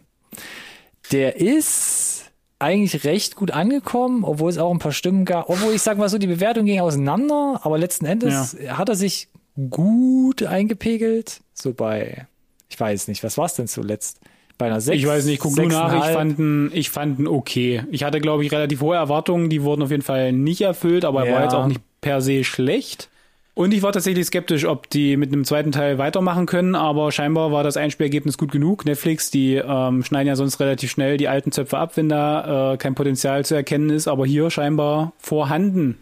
[1.12, 5.82] Der ist eigentlich recht gut angekommen, obwohl es auch ein paar Stimmen gab, obwohl ich
[5.82, 8.78] sag mal so, die Bewertung ging auseinander, aber letzten Endes ja.
[8.78, 9.28] hat er sich
[9.70, 12.26] gut eingepegelt, so bei,
[12.68, 14.20] ich weiß nicht, was war es denn zuletzt?
[14.56, 17.82] Bei einer 6, Ich weiß nicht, guck du nach, ich fand, ich fand okay.
[17.90, 21.26] Ich hatte, glaube ich, relativ hohe Erwartungen, die wurden auf jeden Fall nicht erfüllt, aber
[21.26, 21.34] ja.
[21.34, 23.08] war jetzt auch nicht per se schlecht.
[23.54, 27.52] Und ich war tatsächlich skeptisch, ob die mit einem zweiten Teil weitermachen können, aber scheinbar
[27.52, 28.84] war das Einspielergebnis gut genug.
[28.84, 32.76] Netflix, die ähm, schneiden ja sonst relativ schnell die alten Zöpfe ab, wenn da äh,
[32.78, 35.98] kein Potenzial zu erkennen ist, aber hier scheinbar vorhanden.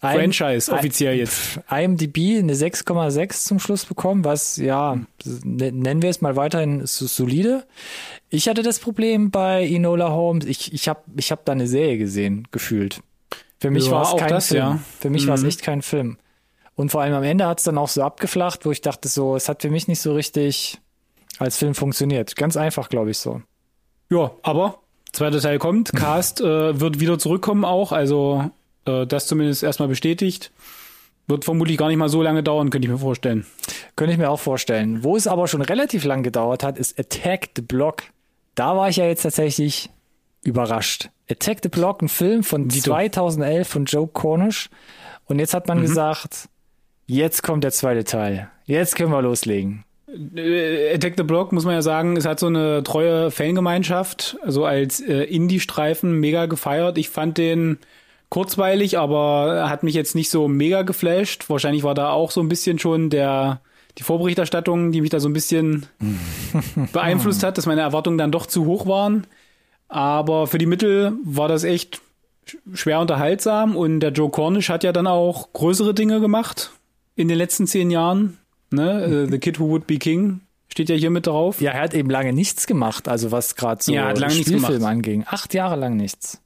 [0.00, 1.60] Franchise offiziell jetzt.
[1.70, 7.64] IMDb eine 6,6 zum Schluss bekommen, was ja, ne, nennen wir es mal weiterhin solide.
[8.30, 11.98] Ich hatte das Problem bei Enola Holmes, ich, ich habe ich hab da eine Serie
[11.98, 13.00] gesehen, gefühlt.
[13.60, 14.62] Für mich ja, war es kein das, Film.
[14.62, 14.80] Ja.
[15.00, 15.28] Für mich mhm.
[15.28, 16.18] war es echt kein Film.
[16.76, 19.36] Und vor allem am Ende hat es dann auch so abgeflacht, wo ich dachte so,
[19.36, 20.78] es hat für mich nicht so richtig
[21.38, 22.36] als Film funktioniert.
[22.36, 23.42] Ganz einfach, glaube ich so.
[24.10, 24.80] Ja, aber
[25.12, 28.50] zweiter Teil kommt, Cast äh, wird wieder zurückkommen auch, also
[28.86, 30.52] äh, das zumindest erstmal bestätigt.
[31.26, 33.46] Wird vermutlich gar nicht mal so lange dauern, könnte ich mir vorstellen.
[33.96, 35.02] Könnte ich mir auch vorstellen.
[35.04, 38.02] Wo es aber schon relativ lang gedauert hat, ist Attack the Block.
[38.54, 39.88] Da war ich ja jetzt tatsächlich
[40.42, 41.08] überrascht.
[41.30, 42.90] Attack the Block, ein Film von Dito.
[42.90, 44.68] 2011 von Joe Cornish.
[45.24, 45.82] Und jetzt hat man mhm.
[45.82, 46.48] gesagt,
[47.06, 48.50] jetzt kommt der zweite Teil.
[48.66, 49.84] Jetzt können wir loslegen.
[50.36, 54.66] Äh, Attack the Block, muss man ja sagen, es hat so eine treue Fangemeinschaft, also
[54.66, 56.98] als äh, Indie-Streifen mega gefeiert.
[56.98, 57.78] Ich fand den
[58.34, 61.48] kurzweilig, aber hat mich jetzt nicht so mega geflasht.
[61.48, 63.60] Wahrscheinlich war da auch so ein bisschen schon der
[63.96, 65.86] die Vorberichterstattung, die mich da so ein bisschen
[66.92, 69.28] beeinflusst hat, dass meine Erwartungen dann doch zu hoch waren.
[69.86, 72.00] Aber für die Mittel war das echt
[72.72, 76.72] schwer unterhaltsam und der Joe Cornish hat ja dann auch größere Dinge gemacht
[77.14, 78.38] in den letzten zehn Jahren.
[78.72, 79.28] Ne?
[79.30, 81.60] The Kid Who Would Be King steht ja hier mit drauf.
[81.60, 85.24] Ja, er hat eben lange nichts gemacht, also was gerade so ja, Spielfilm anging.
[85.28, 86.40] Acht Jahre lang nichts.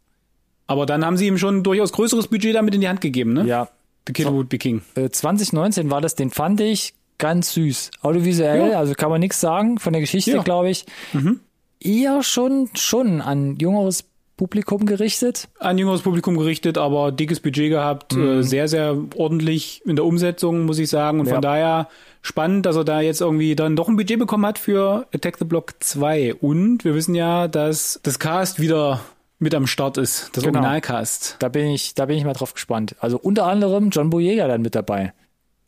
[0.69, 3.33] Aber dann haben sie ihm schon ein durchaus größeres Budget damit in die Hand gegeben,
[3.33, 3.45] ne?
[3.45, 3.69] Ja.
[4.07, 4.83] The Kid Would Be King.
[4.95, 7.91] 2019 äh, war das, den fand ich ganz süß.
[8.03, 8.79] Audiovisuell, ja.
[8.79, 10.43] also kann man nichts sagen von der Geschichte, ja.
[10.43, 10.87] glaube ich.
[11.13, 11.41] Mhm.
[11.81, 14.05] Eher schon, schon an jüngeres
[14.37, 15.49] Publikum gerichtet.
[15.59, 18.41] An jüngeres Publikum gerichtet, aber dickes Budget gehabt, mhm.
[18.41, 21.21] äh, sehr, sehr ordentlich in der Umsetzung, muss ich sagen.
[21.21, 21.35] Und ja.
[21.35, 21.89] von daher
[22.23, 25.45] spannend, dass er da jetzt irgendwie dann doch ein Budget bekommen hat für Attack the
[25.45, 26.35] Block 2.
[26.35, 29.01] Und wir wissen ja, dass das Cast wieder
[29.39, 30.59] mit am Start ist, das genau.
[30.59, 31.37] Originalcast.
[31.39, 32.97] Da bin ich, da bin ich mal drauf gespannt.
[33.01, 35.13] Also unter anderem John Boyega dann mit dabei.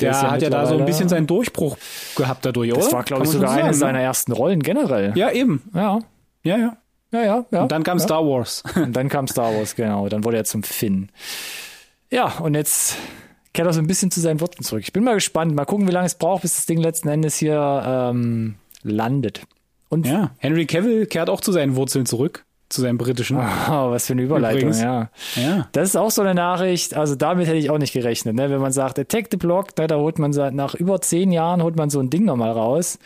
[0.01, 1.77] Der, der ja hat ja da so ein bisschen seinen Durchbruch
[2.17, 2.81] gehabt dadurch, oder?
[2.81, 5.13] Das war, glaube ich, sogar eine seiner ersten Rollen generell.
[5.15, 5.63] Ja, eben.
[5.75, 6.01] Ja.
[6.43, 6.77] Ja, ja.
[7.13, 7.63] Ja, ja, ja.
[7.63, 8.05] Und dann kam ja.
[8.05, 8.63] Star Wars.
[8.77, 10.09] Und dann kam Star Wars, genau.
[10.09, 11.11] Dann wurde er zum Finn.
[12.09, 12.97] Ja, und jetzt
[13.53, 14.83] kehrt er so ein bisschen zu seinen Worten zurück.
[14.83, 15.55] Ich bin mal gespannt.
[15.55, 19.43] Mal gucken, wie lange es braucht, bis das Ding letzten Endes hier ähm, landet.
[19.89, 23.37] Und ja, Henry Cavill kehrt auch zu seinen Wurzeln zurück zu seinem britischen.
[23.37, 24.81] Oh, was für eine Überleitung, Übrigens.
[24.81, 25.11] ja.
[25.35, 25.69] ja.
[25.73, 28.49] Das ist auch so eine Nachricht, also damit hätte ich auch nicht gerechnet, ne?
[28.51, 31.77] wenn man sagt, Attack the Block, da, da holt man nach über zehn Jahren holt
[31.77, 32.99] man so ein Ding nochmal raus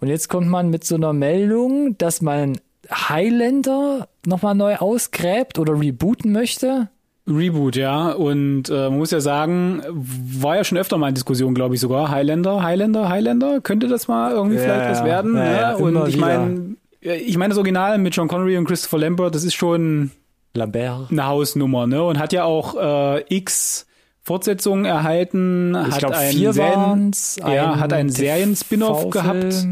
[0.00, 2.58] und jetzt kommt man mit so einer Meldung, dass man
[2.90, 6.88] Highlander nochmal neu ausgräbt oder rebooten möchte.
[7.26, 8.10] Reboot, ja.
[8.10, 11.80] Und äh, man muss ja sagen, war ja schon öfter mal in Diskussion, glaube ich
[11.80, 12.10] sogar.
[12.10, 15.36] Highlander, Highlander, Highlander, könnte das mal irgendwie ja, vielleicht was werden?
[15.36, 15.78] Ja, ja, ne?
[15.78, 19.54] Und ich meine, ich meine, das Original mit John Connery und Christopher Lambert, das ist
[19.54, 20.10] schon
[20.54, 21.10] Lambert.
[21.10, 22.02] eine Hausnummer, ne?
[22.02, 23.86] Und hat ja auch äh, X
[24.22, 29.66] Fortsetzungen erhalten, ich hat glaub, einen vier Serien, ja, hat einen Serien-Spin-off gehabt.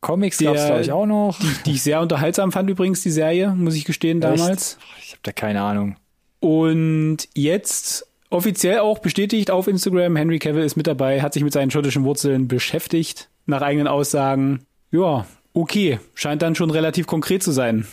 [0.00, 1.38] Comics gab es, glaube ich, auch noch.
[1.38, 4.78] Die, die, ich sehr unterhaltsam fand übrigens, die Serie, muss ich gestehen, damals.
[4.78, 5.04] Echt?
[5.04, 5.96] Ich habe da keine Ahnung.
[6.40, 11.52] Und jetzt offiziell auch bestätigt auf Instagram, Henry Cavill ist mit dabei, hat sich mit
[11.52, 14.64] seinen schottischen Wurzeln beschäftigt, nach eigenen Aussagen.
[14.90, 17.86] Ja, okay, scheint dann schon relativ konkret zu sein.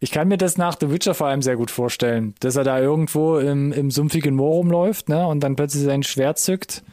[0.00, 2.78] Ich kann mir das nach The Witcher vor allem sehr gut vorstellen, dass er da
[2.78, 6.84] irgendwo im, im sumpfigen Moor rumläuft ne, und dann plötzlich sein Schwert zückt.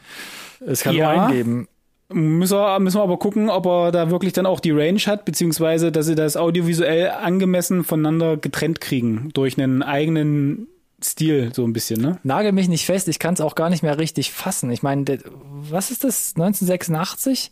[0.66, 1.68] Es kann ja, nur eingeben.
[2.08, 5.24] Müssen wir, müssen wir aber gucken, ob er da wirklich dann auch die Range hat,
[5.24, 10.68] beziehungsweise dass sie das audiovisuell angemessen voneinander getrennt kriegen durch einen eigenen
[11.02, 12.18] Stil, so ein bisschen, ne?
[12.22, 14.70] Nagel mich nicht fest, ich kann es auch gar nicht mehr richtig fassen.
[14.70, 15.04] Ich meine,
[15.50, 16.32] was ist das?
[16.36, 17.50] 1986?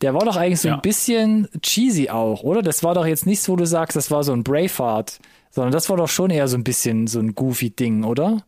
[0.00, 0.74] Der war doch eigentlich so Ja.
[0.76, 2.62] ein bisschen cheesy auch, oder?
[2.62, 5.18] Das war doch jetzt nichts, wo du sagst, das war so ein Braveheart,
[5.50, 8.44] sondern das war doch schon eher so ein bisschen so ein goofy Ding, oder?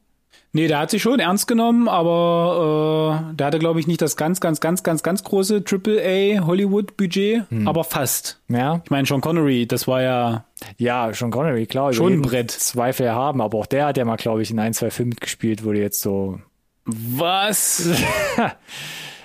[0.52, 4.16] Nee, der hat sich schon ernst genommen, aber äh, der hatte, glaube ich, nicht das
[4.16, 8.40] ganz, ganz, ganz, ganz, ganz große AAA Hollywood-Budget, aber fast.
[8.48, 8.80] Ja.
[8.82, 10.44] Ich meine, Sean Connery, das war ja
[10.78, 11.92] Ja, Sean Connery, klar.
[11.92, 12.50] Schon ein Brett.
[12.50, 15.64] Zweifel haben, aber auch der hat ja mal, glaube ich, in ein, zwei Filmen mitgespielt,
[15.66, 16.40] wo die jetzt so.
[16.86, 17.86] Was?
[18.38, 18.52] ja,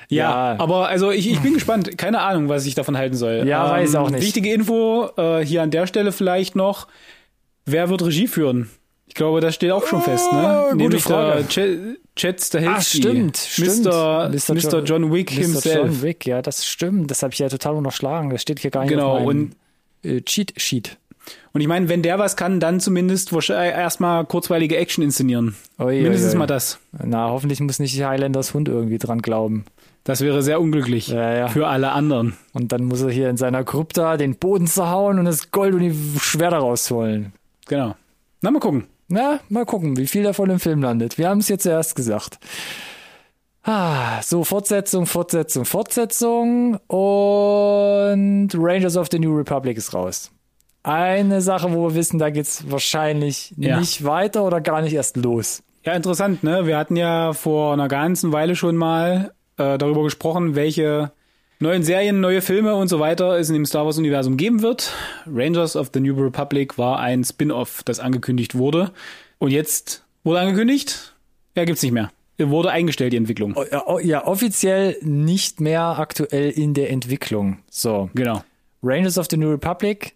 [0.10, 0.56] Ja.
[0.60, 1.98] aber also ich, ich bin gespannt.
[1.98, 3.40] Keine Ahnung, was ich davon halten soll.
[3.42, 4.22] Ähm, Ja, weiß auch nicht.
[4.22, 6.88] Wichtige Info äh, hier an der Stelle vielleicht noch.
[7.66, 8.70] Wer wird Regie führen?
[9.14, 10.58] Ich glaube, das steht auch schon fest, ne?
[10.58, 11.44] Oh, gute Nämlich Frage.
[11.44, 12.98] der Ch Chet Stahelski.
[12.98, 13.86] Ah, stimmt, stimmt.
[13.86, 14.32] Mr.
[14.56, 14.84] Mr.
[14.84, 15.38] John Wick Mr.
[15.40, 15.76] himself.
[15.76, 17.12] John Wick, ja, das stimmt.
[17.12, 18.32] Das habe ich ja total unterschlagen.
[18.32, 19.52] Das steht hier gar nicht Genau, auf meinem
[20.04, 20.98] und- äh, Cheat Sheet.
[21.52, 25.56] Und ich meine, wenn der was kann, dann zumindest wahrscheinlich erstmal kurzweilige Action inszenieren.
[25.78, 26.40] Ui, Mindestens ui, ui.
[26.40, 26.80] mal das.
[26.92, 29.66] Na, hoffentlich muss nicht Highlanders Hund irgendwie dran glauben.
[30.06, 31.48] Das wäre sehr unglücklich Ja, ja.
[31.50, 32.36] für alle anderen.
[32.54, 35.82] Und dann muss er hier in seiner Krypta den Boden zerhauen und das Gold und
[35.82, 37.32] die Schwerter rausholen.
[37.68, 37.96] Genau.
[38.42, 38.86] Na, mal gucken.
[39.14, 41.20] Na, mal gucken, wie viel davon im Film landet.
[41.20, 42.40] Wir haben es jetzt erst gesagt.
[43.62, 50.32] Ah, so, Fortsetzung, Fortsetzung, Fortsetzung und Rangers of the New Republic ist raus.
[50.82, 53.80] Eine Sache, wo wir wissen, da geht's wahrscheinlich Ja.
[53.80, 55.62] nicht weiter oder gar nicht erst los.
[55.86, 56.66] Ja, interessant, ne?
[56.66, 61.12] Wir hatten ja vor einer ganzen Weile schon mal äh, darüber gesprochen, welche
[61.64, 64.94] neuen Serien, neue Filme und so weiter es in dem Star Wars-Universum geben wird.
[65.26, 68.92] Rangers of the New Republic war ein Spin-off, das angekündigt wurde.
[69.40, 71.16] Und jetzt wurde angekündigt,
[71.56, 72.12] ja, gibt's nicht mehr.
[72.38, 73.56] Wurde eingestellt, die Entwicklung.
[73.56, 77.60] Oh, ja, oh, Ja, offiziell nicht mehr aktuell in der Entwicklung.
[77.70, 78.10] So.
[78.14, 78.44] Genau.
[78.82, 80.14] Rangers of the New Republic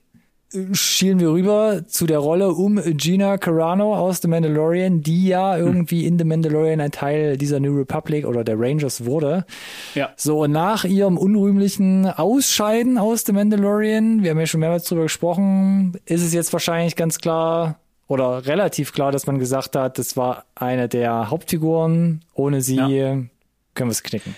[0.71, 6.05] schielen wir rüber zu der Rolle um Gina Carano aus The Mandalorian, die ja irgendwie
[6.05, 9.45] in The Mandalorian ein Teil dieser New Republic oder der Rangers wurde.
[9.93, 10.10] Ja.
[10.15, 15.03] So, und nach ihrem unrühmlichen Ausscheiden aus The Mandalorian, wir haben ja schon mehrmals drüber
[15.03, 20.15] gesprochen, ist es jetzt wahrscheinlich ganz klar oder relativ klar, dass man gesagt hat, das
[20.15, 22.21] war eine der Hauptfiguren.
[22.33, 22.88] Ohne sie Ja.
[22.88, 23.29] können
[23.75, 24.33] wir es knicken.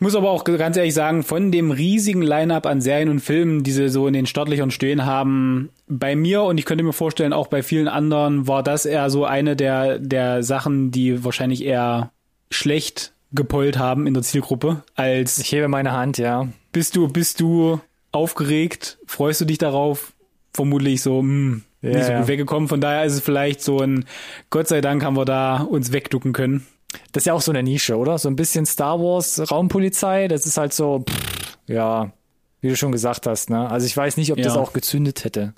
[0.00, 3.62] Ich muss aber auch ganz ehrlich sagen, von dem riesigen Line-up an Serien und Filmen,
[3.64, 7.34] die sie so in den Startlöchern stehen haben, bei mir und ich könnte mir vorstellen,
[7.34, 12.12] auch bei vielen anderen, war das eher so eine der, der Sachen, die wahrscheinlich eher
[12.50, 16.48] schlecht gepollt haben in der Zielgruppe, als Ich hebe meine Hand, ja.
[16.72, 17.78] bist du, bist du
[18.10, 20.14] aufgeregt, freust du dich darauf,
[20.54, 22.18] vermutlich so, hm, Ja, nicht so ja.
[22.20, 22.70] gut weggekommen.
[22.70, 24.06] Von daher ist es vielleicht so ein,
[24.48, 26.66] Gott sei Dank haben wir da uns wegducken können.
[27.12, 28.18] Das ist ja auch so eine Nische, oder?
[28.18, 32.12] So ein bisschen Star Wars Raumpolizei, das ist halt so, pff, ja,
[32.60, 33.70] wie du schon gesagt hast, ne?
[33.70, 34.60] Also ich weiß nicht, ob das Ja.
[34.60, 35.54] auch gezündet hätte.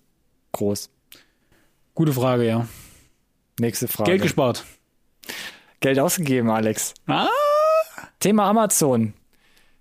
[0.52, 0.90] Groß.
[1.94, 2.66] Gute Frage, ja.
[3.58, 4.10] Nächste Frage.
[4.10, 4.64] Geld gespart.
[5.80, 6.94] Geld ausgegeben, Alex.
[7.06, 7.26] Ah,
[8.20, 9.14] Thema Amazon.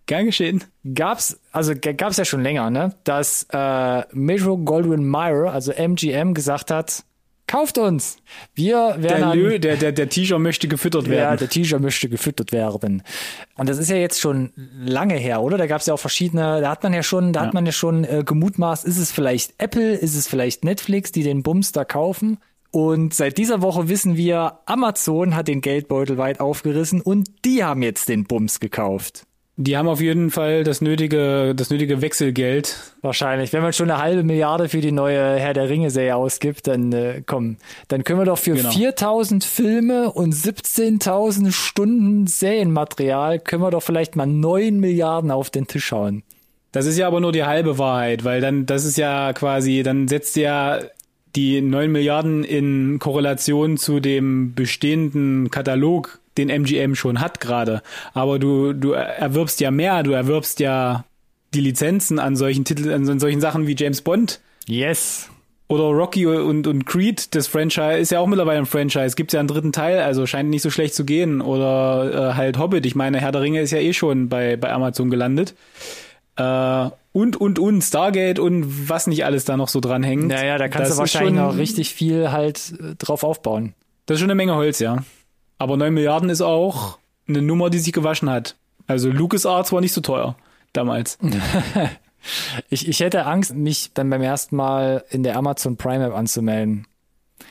[0.07, 0.63] gern geschehen.
[0.93, 2.95] Gab's, also gab's ja schon länger, ne?
[3.05, 7.03] Dass äh, Metro Goldwyn Mayer, also MGM, gesagt hat,
[7.51, 8.17] kauft uns.
[8.55, 11.37] Wir werden Der, Lö, der, der, der T-Shirt möchte gefüttert Ja, werden.
[11.39, 13.03] der T-Shirt möchte gefüttert werden.
[13.57, 14.51] Und das ist ja jetzt schon
[14.83, 15.57] lange her, oder?
[15.57, 17.47] Da gab es ja auch verschiedene, da hat man ja schon, da Ja.
[17.47, 21.23] hat man ja schon äh, gemutmaßt, ist es vielleicht Apple, ist es vielleicht Netflix, die
[21.23, 22.37] den Bums da kaufen?
[22.71, 27.81] Und seit dieser Woche wissen wir, Amazon hat den Geldbeutel weit aufgerissen und die haben
[27.81, 29.23] jetzt den Bums gekauft.
[29.57, 32.77] Die haben auf jeden Fall das nötige, das nötige Wechselgeld.
[33.01, 33.51] Wahrscheinlich.
[33.53, 37.21] Wenn man schon eine halbe Milliarde für die neue Herr der Ringe-Serie ausgibt, dann äh,
[37.25, 37.57] komm,
[37.89, 38.71] dann können wir doch für Genau.
[38.71, 45.67] 4000 Filme und 17.000 Stunden Serienmaterial, können wir doch vielleicht mal 9 Milliarden auf den
[45.67, 46.23] Tisch hauen.
[46.71, 50.07] Das ist ja aber nur die halbe Wahrheit, weil dann, das ist ja quasi, dann
[50.07, 50.79] setzt ja
[51.35, 57.81] die 9 Milliarden in Korrelation zu dem bestehenden Katalog, den MGM schon hat gerade.
[58.13, 61.05] Aber du, du erwirbst ja mehr, du erwirbst ja
[61.53, 65.29] die Lizenzen an solchen Titeln, an solchen Sachen wie James Bond Yes.
[65.67, 69.15] oder Rocky und, und Creed, das Franchise ist ja auch mittlerweile ein Franchise.
[69.15, 71.41] Gibt ja einen dritten Teil, also scheint nicht so schlecht zu gehen.
[71.41, 72.85] Oder äh, halt Hobbit.
[72.85, 75.55] Ich meine, Herr der Ringe ist ja eh schon bei, bei Amazon gelandet.
[76.37, 80.27] Äh, und, und, und, Stargate und was nicht alles da noch so dranhängt.
[80.27, 83.73] Naja, da kannst Das du wahrscheinlich schon, noch richtig viel halt äh, drauf aufbauen.
[84.05, 85.03] Das ist schon eine Menge Holz, ja.
[85.61, 86.97] Aber 9 Milliarden ist auch
[87.27, 88.55] eine Nummer, die sich gewaschen hat.
[88.87, 90.35] Also LucasArts war nicht so teuer
[90.73, 91.17] damals.
[92.69, 96.85] Ich, ich hätte Angst, mich dann beim ersten Mal in der Amazon Prime App anzumelden.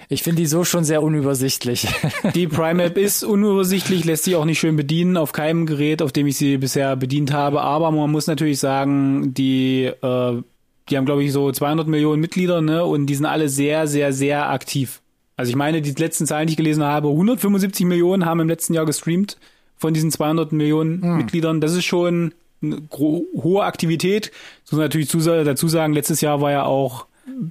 [0.08, 1.88] Ich finde die so schon sehr unübersichtlich.
[2.36, 6.12] Die Prime App ist unübersichtlich, lässt sich auch nicht schön bedienen auf keinem Gerät, auf
[6.12, 7.62] dem ich sie bisher bedient habe.
[7.62, 10.42] Aber man muss natürlich sagen, die, äh,
[10.88, 12.84] die haben glaube ich so 200 Millionen Mitglieder, ne?
[12.84, 15.02] Und die sind alle sehr, sehr, sehr aktiv.
[15.40, 18.74] Also ich meine, die letzten Zahlen, die ich gelesen habe, 175 Millionen haben im letzten
[18.74, 19.38] Jahr gestreamt
[19.74, 21.16] von diesen 200 Millionen hm.
[21.16, 21.62] Mitgliedern.
[21.62, 24.32] Das ist schon eine hohe Aktivität.
[24.64, 27.06] Das muss natürlich dazu sagen, letztes Jahr war ja auch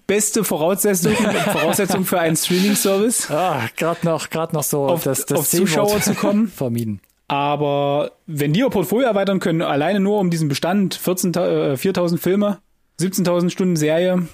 [0.05, 1.13] beste Voraussetzung,
[1.51, 3.31] Voraussetzung für einen Streaming-Service.
[3.31, 6.47] Ah, gerade noch, gerade noch so auf, das, das auf Zuschauer zu kommen.
[6.55, 7.01] Vermieden.
[7.27, 12.21] Aber wenn die ihr Portfolio erweitern können, alleine nur um diesen Bestand, 14, äh, 4000
[12.21, 12.59] Filme,
[12.99, 14.27] 17.000 Stunden Serie,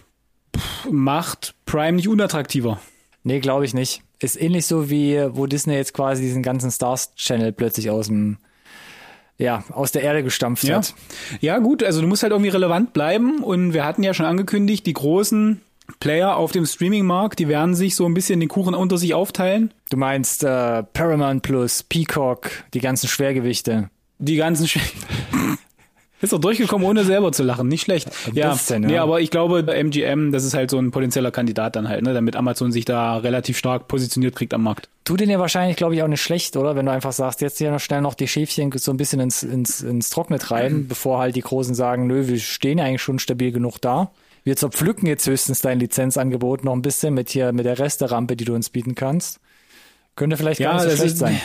[0.54, 2.82] pff, macht Prime nicht unattraktiver.
[3.26, 4.04] Nee, glaube ich nicht.
[4.20, 8.38] Ist ähnlich so wie, wo Disney jetzt quasi diesen ganzen Stars Channel plötzlich aus dem
[9.38, 10.78] ja, aus der Erde gestampft ja.
[10.78, 10.94] hat.
[11.42, 14.86] Ja, gut, also du musst halt irgendwie relevant bleiben und wir hatten ja schon angekündigt,
[14.86, 15.60] die großen
[16.00, 19.74] Player auf dem Streaming-Markt, die werden sich so ein bisschen den Kuchen unter sich aufteilen.
[19.90, 23.90] Du meinst äh, Paramount Plus, Peacock, die ganzen Schwergewichte.
[24.20, 25.58] Die ganzen Schwergewichte.
[26.22, 27.68] Ist doch durchgekommen, ohne selber zu lachen.
[27.68, 28.10] Nicht schlecht.
[28.34, 28.90] Ja, bisschen, ja.
[28.90, 32.14] Nee, aber ich glaube, MGM, das ist halt so ein potenzieller Kandidat dann halt, ne,
[32.14, 34.88] damit Amazon sich da relativ stark positioniert kriegt am Markt.
[35.04, 36.76] Tut den ja wahrscheinlich, glaube ich, auch nicht schlecht, oder?
[36.76, 39.44] Wenn du einfach sagst, jetzt hier noch schnell noch die Schäfchen so ein bisschen ins,
[39.44, 40.88] ins, ins Trockene treiben, mhm.
[40.88, 44.12] bevor halt die Großen sagen, nö, wir stehen ja eigentlich schon stabil genug da.
[44.46, 48.46] Wir zerpflücken jetzt höchstens dein Lizenzangebot noch ein bisschen mit hier, mit der Resterampe, die
[48.46, 49.40] du uns bieten kannst.
[50.16, 51.42] Könnte vielleicht ja, gar nicht so schlecht ist, sein.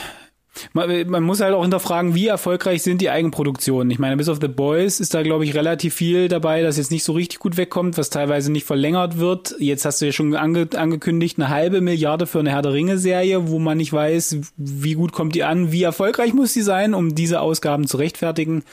[0.72, 3.90] Man, man, muss halt auch hinterfragen, wie erfolgreich sind die Eigenproduktionen.
[3.90, 6.90] Ich meine, bis auf The Boys ist da, glaube ich, relativ viel dabei, das jetzt
[6.90, 9.54] nicht so richtig gut wegkommt, was teilweise nicht verlängert wird.
[9.58, 13.48] Jetzt hast du ja schon ange angekündigt, eine halbe Milliarde für eine Herr der Ringe-Serie,
[13.48, 17.14] wo man nicht weiß, wie gut kommt die an, wie erfolgreich muss die sein, um
[17.14, 18.64] diese Ausgaben zu rechtfertigen.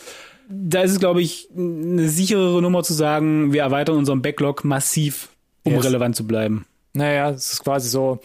[0.49, 5.29] Da ist es, glaube ich, eine sicherere Nummer zu sagen, wir erweitern unseren Backlog massiv,
[5.63, 5.85] um yes.
[5.85, 6.65] relevant zu bleiben.
[6.93, 8.19] Naja, es ist quasi so,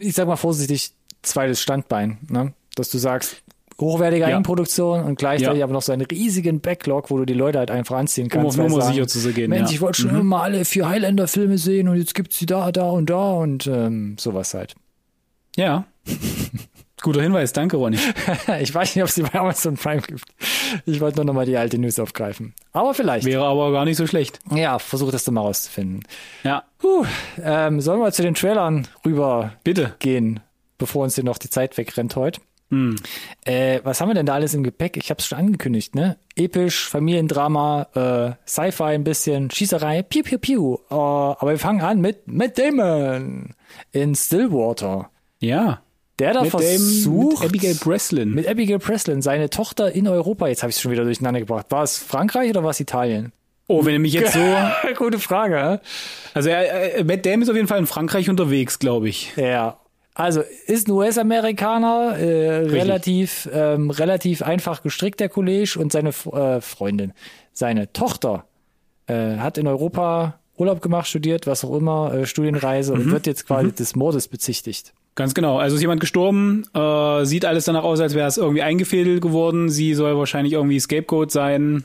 [0.00, 0.90] ich sag mal vorsichtig,
[1.22, 2.18] zweites Standbein.
[2.28, 2.52] Ne?
[2.76, 3.42] Dass du sagst,
[3.80, 4.28] hochwertige ja.
[4.28, 5.64] Eigenproduktion und gleichzeitig ja.
[5.64, 8.58] aber noch so einen riesigen Backlog, wo du die Leute halt einfach anziehen kannst.
[8.58, 9.50] Um auf Nummer sicher zu gehen.
[9.50, 9.74] Mensch, ja.
[9.74, 10.20] ich wollte schon mhm.
[10.20, 14.16] immer alle vier Highlander-Filme sehen und jetzt gibt's sie da, da und da und ähm,
[14.18, 14.74] sowas halt.
[15.56, 15.86] Ja.
[17.02, 17.98] Guter Hinweis, danke Ronny.
[18.60, 20.24] ich weiß nicht, ob es die bei Amazon Prime gibt.
[20.86, 22.54] Ich wollte nur noch mal die alte News aufgreifen.
[22.72, 23.26] Aber vielleicht.
[23.26, 24.40] Wäre aber gar nicht so schlecht.
[24.50, 26.04] Ja, versuch das doch mal rauszufinden.
[26.42, 26.64] Ja.
[26.78, 27.04] Puh,
[27.42, 29.94] ähm, sollen wir zu den Trailern rüber Bitte.
[29.98, 30.40] gehen,
[30.78, 32.40] bevor uns hier noch die Zeit wegrennt heute?
[32.70, 32.96] Hm.
[33.44, 34.96] Äh, was haben wir denn da alles im Gepäck?
[34.96, 36.18] Ich habe es schon angekündigt, ne?
[36.34, 40.78] Episch, Familiendrama, äh, Sci-Fi ein bisschen, Schießerei, piu piu piu.
[40.90, 43.54] Uh, aber wir fangen an mit Matt Damon
[43.92, 45.10] in Stillwater.
[45.38, 45.82] Ja.
[46.18, 48.30] Der da mit versucht, mit Abigail Breslin.
[48.30, 50.48] Mit Abigail Breslin, seine Tochter in Europa.
[50.48, 51.66] Jetzt habe ich es schon wieder durcheinander gebracht.
[51.70, 53.32] War es Frankreich oder war es Italien?
[53.68, 54.56] Oh, wenn er mich jetzt so.
[54.96, 55.80] Gute Frage.
[56.34, 59.34] Also, äh, Matt Damon ist auf jeden Fall in Frankreich unterwegs, glaube ich.
[59.36, 59.78] Ja.
[60.16, 66.62] Also ist ein US-Amerikaner, äh, relativ, ähm, relativ einfach gestrickt, der Kollege, und seine äh,
[66.62, 67.12] Freundin,
[67.52, 68.46] seine Tochter,
[69.08, 73.00] äh, hat in Europa Urlaub gemacht, studiert, was auch immer, äh, Studienreise mhm.
[73.00, 73.74] und wird jetzt quasi mhm.
[73.74, 74.94] des Mordes bezichtigt.
[75.16, 75.58] Ganz genau.
[75.58, 79.68] Also ist jemand gestorben, äh, sieht alles danach aus, als wäre es irgendwie eingefädelt geworden.
[79.68, 81.84] Sie soll wahrscheinlich irgendwie Scapegoat sein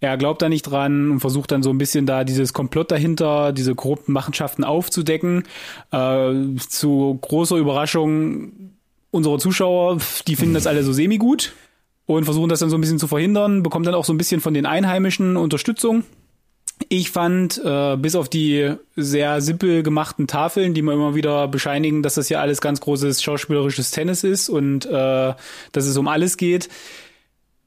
[0.00, 3.52] er glaubt da nicht dran und versucht dann so ein bisschen da dieses Komplott dahinter,
[3.52, 5.44] diese korrupten Machenschaften aufzudecken.
[5.90, 6.34] Äh,
[6.68, 8.52] zu großer Überraschung
[9.10, 11.52] unserer Zuschauer, die finden das alle so semi-gut
[12.06, 14.40] und versuchen das dann so ein bisschen zu verhindern, bekommen dann auch so ein bisschen
[14.40, 16.04] von den Einheimischen Unterstützung.
[16.88, 22.04] Ich fand, äh, bis auf die sehr simpel gemachten Tafeln, die mir immer wieder bescheinigen,
[22.04, 25.34] dass das hier alles ganz großes schauspielerisches Tennis ist und äh,
[25.72, 26.68] dass es um alles geht,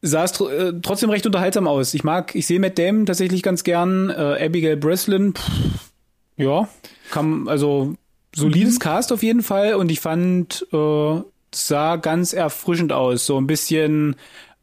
[0.01, 1.93] sah es tr äh, trotzdem recht unterhaltsam aus.
[1.93, 4.09] Ich mag, ich sehe Matt Damon tatsächlich ganz gern.
[4.09, 5.91] Äh, Abigail Breslin, pff,
[6.37, 6.67] ja,
[7.11, 7.95] kam also
[8.35, 8.79] solides mhm.
[8.79, 11.21] Cast auf jeden Fall und ich fand, äh,
[11.53, 13.25] sah ganz erfrischend aus.
[13.25, 14.15] So ein bisschen,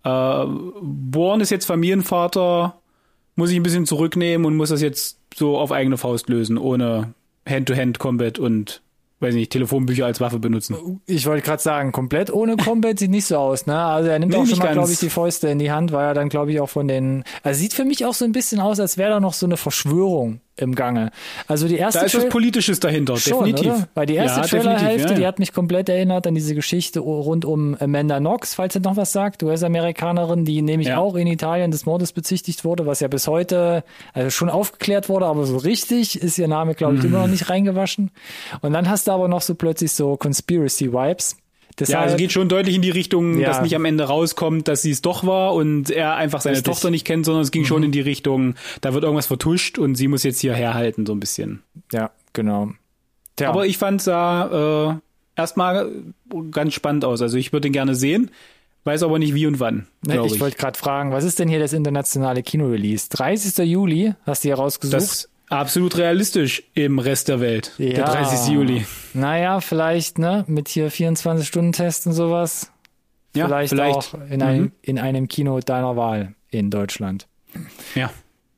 [0.05, 0.45] äh,
[0.81, 2.81] Born ist jetzt Familienvater,
[3.37, 7.15] muss ich ein bisschen zurücknehmen und muss das jetzt so auf eigene Faust lösen, ohne
[7.49, 8.83] Hand-to-Hand-Combat und
[9.21, 11.01] weiß nicht, Telefonbücher als Waffe benutzen.
[11.07, 13.77] Ich wollte gerade sagen, komplett ohne Combat sieht nicht so aus, ne?
[13.77, 16.07] Also er nimmt nee, auch schon mal, glaube ich, die Fäuste in die Hand, weil
[16.07, 17.25] er dann, glaube ich, auch von den.
[17.43, 19.57] Also sieht für mich auch so ein bisschen aus, als wäre da noch so eine
[19.57, 21.11] Verschwörung im Gange.
[21.47, 23.73] Also die erste Da ist was Politisches dahinter, schon, definitiv.
[23.73, 23.89] Oder?
[23.95, 25.17] Weil die erste ja, Trailerhälfte, ja, ja.
[25.19, 28.97] die hat mich komplett erinnert an diese Geschichte rund um Amanda Knox, falls ihr noch
[28.97, 33.27] was sagt, US-Amerikanerin, die nämlich auch in Italien des Mordes bezichtigt wurde, was ja bis
[33.27, 37.09] heute also schon aufgeklärt wurde, aber so richtig ist ihr Name, glaube ich, mhm.
[37.09, 38.11] immer noch nicht reingewaschen.
[38.61, 41.37] Und dann hast du aber noch so plötzlich so Conspiracy-Vibes
[41.79, 43.49] Deshalb, ja, also geht schon deutlich in die Richtung, ja.
[43.49, 46.73] dass nicht am Ende rauskommt, dass sie es doch war und er einfach seine Richtig.
[46.73, 47.67] Tochter nicht kennt, sondern es ging mhm.
[47.67, 51.13] schon in die Richtung, da wird irgendwas vertuscht und sie muss jetzt hier herhalten, so
[51.13, 51.63] ein bisschen.
[51.93, 52.71] Ja, genau.
[53.37, 53.51] Tja.
[53.51, 54.97] Aber ich fand sah
[55.37, 55.91] äh, erstmal
[56.51, 57.23] ganz spannend aus.
[57.23, 58.31] Also ich würde den gerne sehen.
[58.85, 59.87] Weiß aber nicht wie und wann.
[60.07, 60.41] Ne, ich, ich.
[60.41, 63.09] wollte gerade fragen, was ist denn hier das internationale Kino-Release?
[63.11, 63.59] 30.
[63.69, 64.97] Juli hast du hier rausgesucht?
[64.97, 67.73] Das absolut realistisch im Rest der Welt.
[67.79, 67.95] Ja.
[67.95, 68.55] Der 30.
[68.55, 68.87] Juli.
[69.15, 70.45] Naja, vielleicht, ne?
[70.47, 72.71] Mit hier 24-Stunden-Test und sowas.
[73.35, 73.97] Ja, vielleicht, vielleicht.
[73.97, 74.43] auch in, mhm.
[74.43, 77.27] einem, in einem Kino deiner Wahl in Deutschland.
[77.95, 78.11] Ja.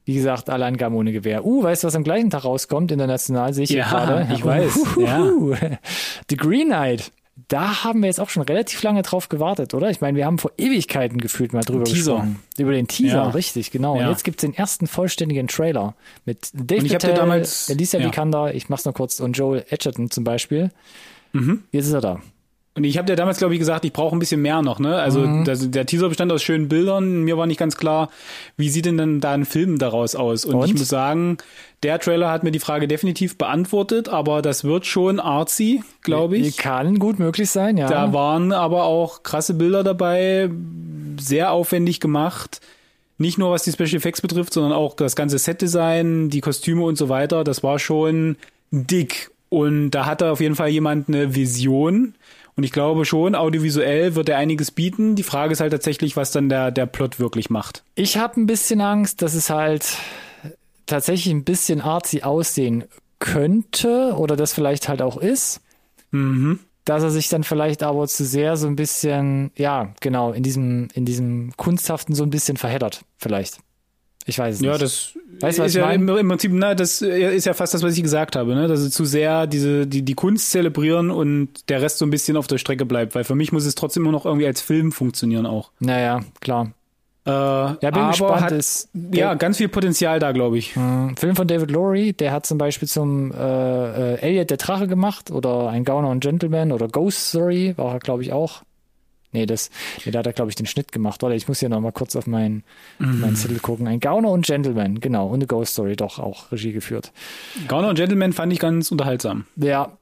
[0.04, 1.44] Wie gesagt, alle Angaben ohne Gewehr.
[1.44, 2.90] Uh, weißt du, was am gleichen Tag rauskommt?
[2.90, 4.32] International sehe ich ja, gerade.
[4.34, 4.96] ich weiß.
[4.96, 5.02] Uh,
[5.54, 5.78] ja.
[6.28, 7.12] The Green Knight
[7.48, 9.90] da haben wir jetzt auch schon relativ lange drauf gewartet, oder?
[9.90, 12.14] Ich meine, wir haben vor Ewigkeiten gefühlt mal drüber Teaser.
[12.14, 12.42] gesprochen.
[12.58, 13.30] Über den Teaser, ja.
[13.30, 13.96] richtig, genau.
[13.96, 14.04] Ja.
[14.04, 18.06] Und jetzt gibt's den ersten vollständigen Trailer mit Dave Patel, damals, Alicia ja.
[18.06, 20.70] Vikander, ich mach's noch kurz, und Joel Edgerton zum Beispiel.
[21.32, 21.64] Mhm.
[21.72, 22.20] Jetzt ist er da.
[22.80, 24.78] Und ich habe dir damals, glaube ich, gesagt, ich brauche ein bisschen mehr noch.
[24.78, 24.96] Ne?
[24.96, 25.44] Also mhm.
[25.44, 27.24] das, der Teaser bestand aus schönen Bildern.
[27.24, 28.08] Mir war nicht ganz klar,
[28.56, 30.46] wie sieht denn dann da ein Film daraus aus?
[30.46, 31.36] Und, Und, ich muss sagen,
[31.82, 36.56] der Trailer hat mir die Frage definitiv beantwortet, aber das wird schon artsy, glaube ich.
[36.56, 37.86] Kann gut möglich sein, ja.
[37.86, 40.48] Da waren aber auch krasse Bilder dabei,
[41.20, 42.62] sehr aufwendig gemacht.
[43.18, 46.96] Nicht nur was die Special Effects betrifft, sondern auch das ganze Setdesign, die Kostüme und
[46.96, 47.44] so weiter.
[47.44, 48.36] Das war schon
[48.70, 49.30] dick.
[49.50, 52.14] Und da hatte auf jeden Fall jemand eine Vision
[52.56, 55.16] und ich glaube schon, audiovisuell wird er einiges bieten.
[55.16, 57.84] Die Frage ist halt tatsächlich, was dann der, der Plot wirklich macht.
[57.94, 59.96] Ich habe ein bisschen Angst, dass es halt
[60.86, 62.84] tatsächlich ein bisschen artsy aussehen
[63.18, 65.60] könnte oder das vielleicht halt auch ist.
[66.10, 66.58] Mhm.
[66.84, 70.88] Dass er sich dann vielleicht aber zu sehr so ein bisschen, ja, genau, in diesem,
[70.94, 73.58] in diesem Kunsthaften so ein bisschen verheddert, vielleicht.
[74.26, 74.80] Ich weiß es ja, nicht.
[74.80, 77.96] Ja, das weißt, ist ja im, im, Prinzip, na, das ist ja fast das, was
[77.96, 78.68] ich gesagt habe, ne?
[78.68, 82.36] Dass sie zu sehr diese, die, die Kunst zelebrieren und der Rest so ein bisschen
[82.36, 84.92] auf der Strecke bleibt, weil für mich muss es trotzdem immer noch irgendwie als Film
[84.92, 85.70] funktionieren auch.
[85.80, 86.72] Naja, klar.
[87.26, 88.40] Äh, ja, bin aber gespannt.
[88.42, 90.74] Hat, ist, ja, ganz viel Potenzial da, glaube ich.
[90.74, 94.86] Mh, Film von David Lowry, der hat zum Beispiel zum äh, äh, Elliot der Drache
[94.86, 98.62] gemacht oder ein Gauner und Gentleman oder Ghost Story, war er, glaube ich, auch.
[99.32, 99.70] Nee, das,
[100.04, 101.22] nee, da hat er, glaube ich, den Schnitt gemacht.
[101.22, 102.64] Warte, ich muss hier noch mal kurz auf meinen,
[102.98, 103.20] mm.
[103.20, 103.86] meinen Zettel gucken.
[103.86, 105.28] Ein Gauner und Gentleman, genau.
[105.28, 107.12] Und eine Ghost Story, doch, auch Regie geführt.
[107.68, 109.44] Gauner und Gentleman fand ich ganz unterhaltsam.
[109.56, 109.92] Ja.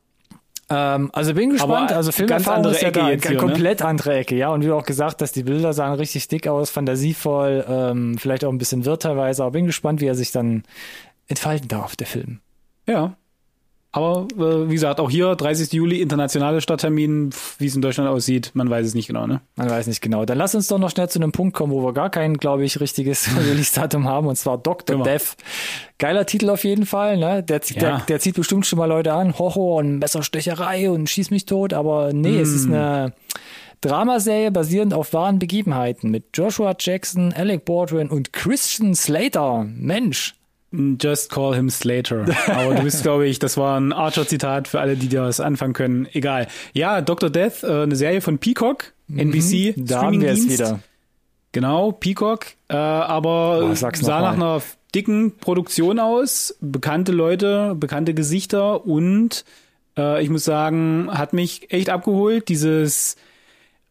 [0.70, 1.90] Ähm, also bin gespannt.
[1.90, 3.86] Aber also Filmerfahrung ganz andere Ecke ja jetzt hier, komplett ne?
[3.86, 4.48] andere Ecke, ja.
[4.48, 8.52] Und wie auch gesagt hast, die Bilder sahen richtig dick aus, fantasievoll, ähm, vielleicht auch
[8.52, 9.42] ein bisschen wirr teilweise.
[9.42, 10.64] Aber bin gespannt, wie er sich dann
[11.26, 12.40] entfalten darf, der Film.
[12.86, 13.16] Ja,
[13.90, 15.72] aber äh, wie gesagt, auch hier 30.
[15.72, 19.40] Juli internationale Stadttermin, wie es in Deutschland aussieht, man weiß es nicht genau, ne?
[19.56, 20.26] Man weiß nicht genau.
[20.26, 22.64] Dann lass uns doch noch schnell zu einem Punkt kommen, wo wir gar kein, glaube
[22.64, 24.96] ich, richtiges Release-Datum haben, und zwar Dr.
[24.96, 25.04] Immer.
[25.04, 25.36] Death.
[25.96, 27.42] Geiler Titel auf jeden Fall, ne?
[27.42, 27.80] Der, ja.
[27.80, 31.72] der, der zieht bestimmt schon mal Leute an, Horror und Messerstecherei und schieß mich tot,
[31.72, 32.42] aber nee, mm.
[32.42, 32.74] es ist hm.
[32.74, 33.14] eine
[33.80, 39.64] Dramaserie basierend auf wahren Begebenheiten mit Joshua Jackson, Alec Baldwin und Christian Slater.
[39.66, 40.34] Mensch,
[40.70, 42.26] Just call him Slater.
[42.46, 46.06] Aber du bist, glaube ich, das war ein Archer-Zitat für alle, die das anfangen können.
[46.12, 46.46] Egal.
[46.74, 47.30] Ja, Dr.
[47.30, 50.80] Death, äh, eine Serie von Peacock, NBC, mhm, da haben wir es wieder.
[51.52, 54.60] Genau, Peacock, äh, aber oh, sah nach einer
[54.94, 59.46] dicken Produktion aus, bekannte Leute, bekannte Gesichter und
[59.96, 63.16] äh, ich muss sagen, hat mich echt abgeholt, dieses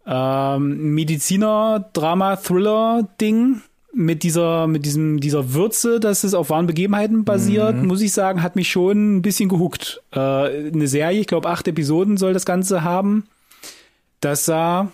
[0.06, 3.64] ähm, Mediziner-Drama-Thriller-Ding
[3.98, 7.88] mit dieser, mit diesem, dieser Würze, dass es auf wahren Begebenheiten basiert, mhm.
[7.88, 10.04] muss ich sagen, hat mich schon ein bisschen gehuckt.
[10.12, 13.28] Äh, eine Serie, ich glaube, acht Episoden soll das Ganze haben.
[14.22, 14.92] Das sah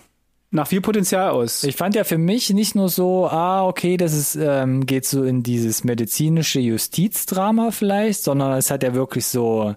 [0.50, 1.64] nach viel Potenzial aus.
[1.64, 5.22] Ich fand ja für mich nicht nur so, ah, okay, das ist, ähm, geht so
[5.22, 9.74] in dieses medizinische Justizdrama vielleicht, sondern es hat ja wirklich so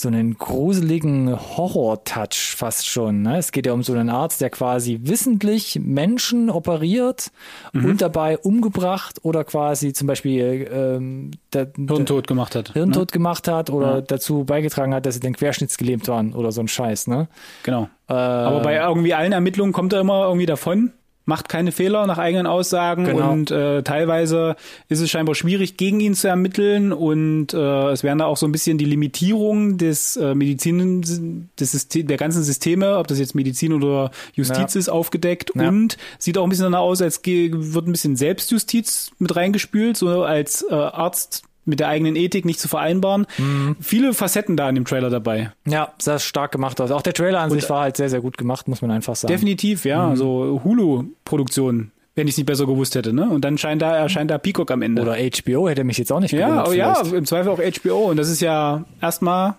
[0.00, 3.22] so einen gruseligen Horror-Touch fast schon.
[3.22, 3.38] Ne?
[3.38, 7.30] Es geht ja um so einen Arzt, der quasi wissentlich Menschen operiert
[7.72, 7.84] mhm.
[7.84, 12.72] und dabei umgebracht oder quasi zum Beispiel ähm, der, Hirntod gemacht hat.
[12.72, 13.12] Hirntod ne?
[13.12, 14.00] gemacht hat oder ja.
[14.00, 17.06] dazu beigetragen hat, dass sie den Querschnittsgelähmt waren oder so ein Scheiß.
[17.06, 17.28] Ne?
[17.62, 17.88] Genau.
[18.08, 20.92] Äh, Aber bei irgendwie allen Ermittlungen kommt er immer irgendwie davon
[21.24, 23.30] macht keine Fehler nach eigenen Aussagen genau.
[23.30, 24.56] und äh, teilweise
[24.88, 28.46] ist es scheinbar schwierig, gegen ihn zu ermitteln und äh, es werden da auch so
[28.46, 33.34] ein bisschen die Limitierungen des äh, Medizin, des System, der ganzen Systeme, ob das jetzt
[33.34, 34.78] Medizin oder Justiz ja.
[34.80, 35.68] ist, aufgedeckt ja.
[35.68, 40.24] und sieht auch ein bisschen danach aus, als wird ein bisschen Selbstjustiz mit reingespült, so
[40.24, 43.26] als äh, Arzt mit der eigenen Ethik nicht zu vereinbaren.
[43.38, 43.76] Mhm.
[43.80, 45.52] Viele Facetten da in dem Trailer dabei.
[45.66, 46.90] Ja, sehr stark gemacht aus.
[46.90, 49.16] Auch der Trailer an Und sich war halt sehr, sehr gut gemacht, muss man einfach
[49.16, 49.32] sagen.
[49.32, 50.08] Definitiv, ja.
[50.08, 50.16] Mhm.
[50.16, 53.30] So Hulu-Produktion wenn ich es nicht besser gewusst hätte, ne?
[53.30, 55.00] Und dann scheint da, erscheint da Peacock am Ende.
[55.00, 56.66] Oder HBO hätte mich jetzt auch nicht gewundert.
[56.66, 58.10] Ja, oh, ja, im Zweifel auch HBO.
[58.10, 59.54] Und das ist ja erstmal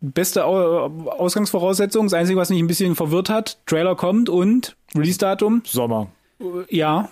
[0.00, 2.06] beste Ausgangsvoraussetzung.
[2.06, 5.62] Das Einzige, was mich ein bisschen verwirrt hat, Trailer kommt und Release-Datum.
[5.66, 6.08] Sommer.
[6.70, 7.08] Ja,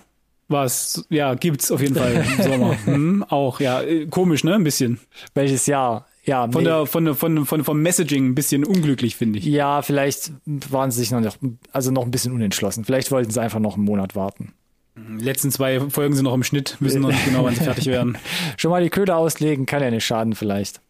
[0.49, 2.76] was, ja, gibt's auf jeden Fall im Sommer.
[2.84, 4.55] hm, auch, ja, äh, komisch, ne?
[4.55, 5.01] Ein bisschen.
[5.34, 6.07] Welches Jahr?
[6.24, 6.68] Ja, Von nee.
[6.68, 9.44] der, von der, von, von, vom Messaging ein bisschen unglücklich, finde ich.
[9.44, 11.38] Ja, vielleicht waren sie sich noch, nicht,
[11.72, 12.84] also noch ein bisschen unentschlossen.
[12.84, 14.53] Vielleicht wollten sie einfach noch einen Monat warten.
[14.97, 17.86] Die letzten zwei Folgen sind noch im Schnitt, wissen noch nicht genau, wann sie fertig
[17.86, 18.16] werden.
[18.57, 20.80] Schon mal die Köder auslegen, kann ja nicht schaden vielleicht.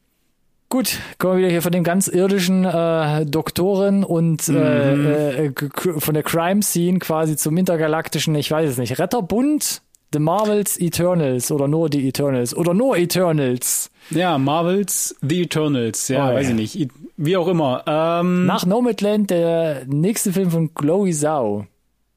[0.68, 6.00] Gut, kommen wir wieder hier von dem ganz irdischen äh, Doktoren und äh, äh, k-
[6.00, 11.52] von der Crime Scene quasi zum intergalaktischen, ich weiß es nicht, Retterbund, The Marvels Eternals
[11.52, 13.90] oder nur die Eternals oder nur Eternals.
[14.10, 16.54] Ja, Marvels The Eternals, ja, Oh, weiß ja.
[16.56, 16.90] ich nicht.
[17.16, 17.82] Wie auch immer.
[17.86, 21.66] Ähm, Nach Nomadland der nächste Film von Chloe Zhao.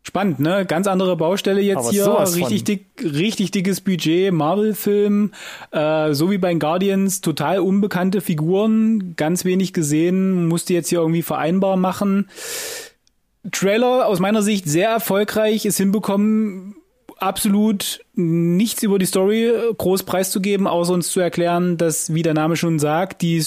[0.09, 0.65] Spannend, ne?
[0.65, 2.25] Ganz andere Baustelle jetzt Aber hier.
[2.35, 5.33] Richtig dick, richtig dickes Budget, Marvel-Film,
[5.69, 10.97] äh, so wie bei den Guardians, total unbekannte Figuren, ganz wenig gesehen, musste jetzt hier
[10.97, 12.27] irgendwie vereinbar machen.
[13.51, 16.73] Trailer aus meiner Sicht sehr erfolgreich, ist hinbekommen,
[17.17, 22.55] absolut nichts über die Story groß preiszugeben, außer uns zu erklären, dass, wie der Name
[22.55, 23.45] schon sagt, die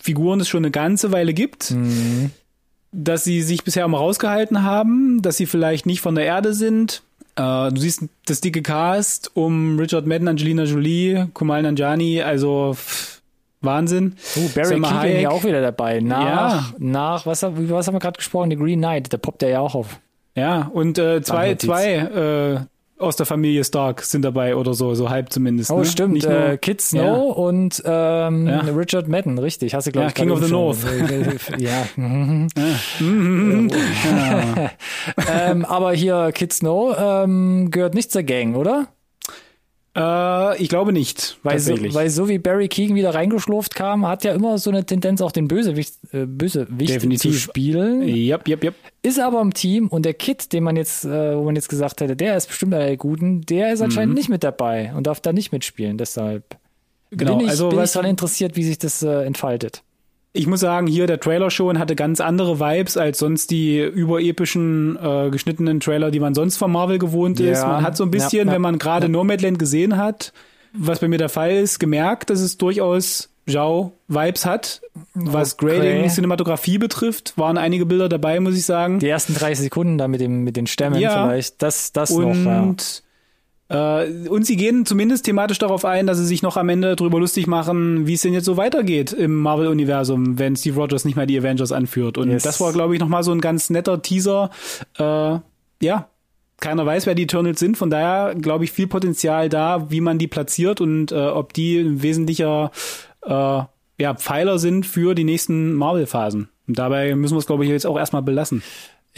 [0.00, 1.74] Figuren es schon eine ganze Weile gibt
[2.92, 7.02] dass sie sich bisher immer rausgehalten haben, dass sie vielleicht nicht von der Erde sind.
[7.36, 13.20] Äh, du siehst das dicke Cast um Richard Madden, Angelina Jolie, Kumal Nanjiani, also pff,
[13.60, 14.16] Wahnsinn.
[14.36, 15.22] Oh, Barry Keegan Hayek.
[15.22, 16.00] ja auch wieder dabei.
[16.00, 16.74] Nach, Ja.
[16.78, 18.50] nach was, was haben wir gerade gesprochen?
[18.50, 19.98] The Green Knight, da poppt der ja auch auf.
[20.34, 22.60] Ja, und äh, zwei, zwei äh,
[22.98, 25.70] aus der Familie Stark sind dabei oder so, so halb zumindest.
[25.70, 25.84] Oh, ne?
[25.84, 26.14] stimmt.
[26.14, 28.60] Nicht nur, äh, Kid Snow und ähm, Ja.
[28.60, 29.74] Richard Madden, richtig.
[29.74, 30.58] Hast du, glaube Ja, ich, King of the schon-
[31.58, 31.86] ja.
[31.96, 32.48] mhm.
[35.32, 38.88] ähm, aber hier Kid Snow ähm, gehört nicht zur Gang, oder?
[39.98, 41.38] Äh, ich glaube nicht.
[41.42, 44.84] Weil so, weil so wie Barry Keegan wieder reingeschlurft kam, hat ja immer so eine
[44.84, 47.32] Tendenz, auch den Bösewicht, äh, Bösewicht Definitiv.
[47.32, 48.02] zu spielen.
[48.02, 48.74] Yep, yep, yep.
[49.02, 52.00] Ist aber im Team und der Kid, den man jetzt, äh, wo man jetzt gesagt
[52.00, 55.20] hätte, der ist bestimmt einer der Guten, der ist anscheinend nicht mit dabei und darf
[55.20, 55.98] da nicht mitspielen.
[55.98, 56.44] Deshalb
[57.10, 57.16] Mhm.
[57.16, 59.82] Genau, bin ich, also bin ich was- daran interessiert, wie sich das äh, entfaltet.
[60.38, 64.96] Ich muss sagen, hier der Trailer schon hatte ganz andere Vibes als sonst die überepischen
[65.02, 67.60] äh, geschnittenen Trailer, die man sonst von Marvel gewohnt ist.
[67.62, 70.32] Ja, Man hat so ein bisschen, ja, ja, wenn man gerade Nomadland gesehen hat,
[70.72, 74.80] was bei mir der Fall ist, gemerkt, dass es durchaus Zhao Vibes hat.
[75.14, 75.78] Was Okay.
[75.78, 79.00] Grading, Cinematografie betrifft, waren einige Bilder dabei, muss ich sagen.
[79.00, 81.26] Die ersten 30 Sekunden da mit, dem, mit den Stämmen Ja.
[81.26, 82.34] vielleicht, das, das noch.
[82.34, 82.60] Ja.
[82.60, 83.02] Und
[83.68, 87.18] äh, und sie gehen zumindest thematisch darauf ein, dass sie sich noch am Ende drüber
[87.20, 91.26] lustig machen, wie es denn jetzt so weitergeht im Marvel-Universum, wenn Steve Rogers nicht mehr
[91.26, 92.18] die Avengers anführt.
[92.18, 92.42] Und Yes.
[92.42, 94.50] das war, glaube ich, nochmal so ein ganz netter Teaser.
[94.98, 95.38] Äh,
[95.82, 96.08] ja,
[96.60, 97.76] keiner weiß, wer die Eternals sind.
[97.76, 101.78] Von daher, glaube ich, viel Potenzial da, wie man die platziert und äh, ob die
[101.78, 102.70] ein wesentlicher
[103.24, 103.62] äh,
[104.00, 106.48] ja, Pfeiler sind für die nächsten Marvel-Phasen.
[106.66, 108.62] Und dabei müssen wir es, glaube ich, jetzt auch erstmal belassen.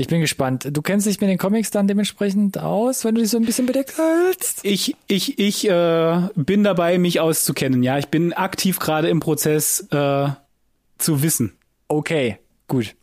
[0.01, 0.67] Ich bin gespannt.
[0.73, 3.67] Du kennst dich mit den Comics dann dementsprechend aus, wenn du dich so ein bisschen
[3.67, 4.65] bedeckt hältst?
[4.65, 7.83] Ich, ich, ich äh, bin dabei, mich auszukennen.
[7.83, 10.29] Ja, ich bin aktiv gerade im Prozess äh,
[10.97, 11.53] zu wissen.
[11.89, 12.97] Okay, gut.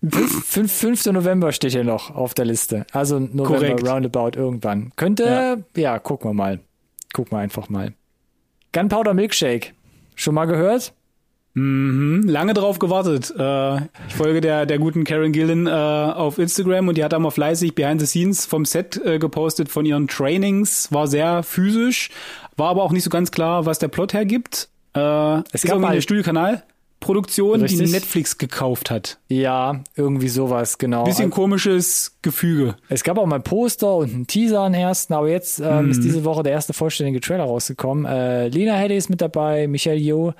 [0.00, 1.06] Fünf, fünf, 5.
[1.06, 2.86] November steht hier noch auf der Liste.
[2.92, 3.88] Also November Korrekt.
[3.88, 4.92] roundabout irgendwann.
[4.94, 5.98] Könnte, ja.
[5.98, 6.60] gucken wir mal.
[7.12, 7.94] Gucken wir einfach mal.
[8.72, 9.72] Gunpowder Milkshake.
[10.14, 10.92] Schon mal gehört?
[11.54, 13.32] Mhm, lange drauf gewartet.
[13.38, 13.76] Äh,
[14.08, 17.74] ich folge der, der guten Karen Gillen äh, auf Instagram und die hat einmal fleißig
[17.76, 20.90] Behind the Scenes vom Set äh, gepostet von ihren Trainings.
[20.92, 22.10] War sehr physisch,
[22.56, 24.68] war aber auch nicht so ganz klar, was der Plot hergibt.
[24.94, 27.92] Äh, es gab mal- eine Studiokanal-Produktion, die Richtig.
[27.92, 29.18] Netflix gekauft hat.
[29.28, 31.04] Ja, irgendwie sowas, genau.
[31.04, 32.74] Bisschen komisches Gefüge.
[32.88, 35.90] Es gab auch mal ein Poster und einen Teaser, einen ersten, aber jetzt ähm, Mhm.
[35.92, 38.06] ist diese Woche der erste vollständige Trailer rausgekommen.
[38.06, 40.32] Äh, Lena Headey ist mit dabei, Michelle Yeoh,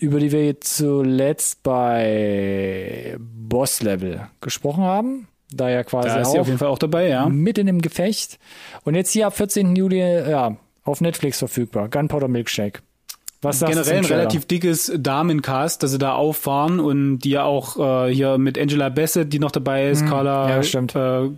[0.00, 5.28] über die wir zuletzt bei Boss Level gesprochen haben.
[5.52, 7.28] Da ja quasi Da ist sie auch auf jeden Fall auch dabei, ja.
[7.28, 8.38] mitten im Gefecht.
[8.84, 9.76] Und jetzt hier ab 14.
[9.76, 11.88] Juli ja, auf Netflix verfügbar.
[11.88, 12.82] Gunpowder Milkshake.
[13.44, 18.06] Was sagst generell ein relativ dickes Damencast, dass sie da auffahren und die ja auch
[18.06, 20.96] äh, hier mit Angela Bassett, die noch dabei ist, Carla Hm, ja, stimmt.
[20.96, 21.28] Äh,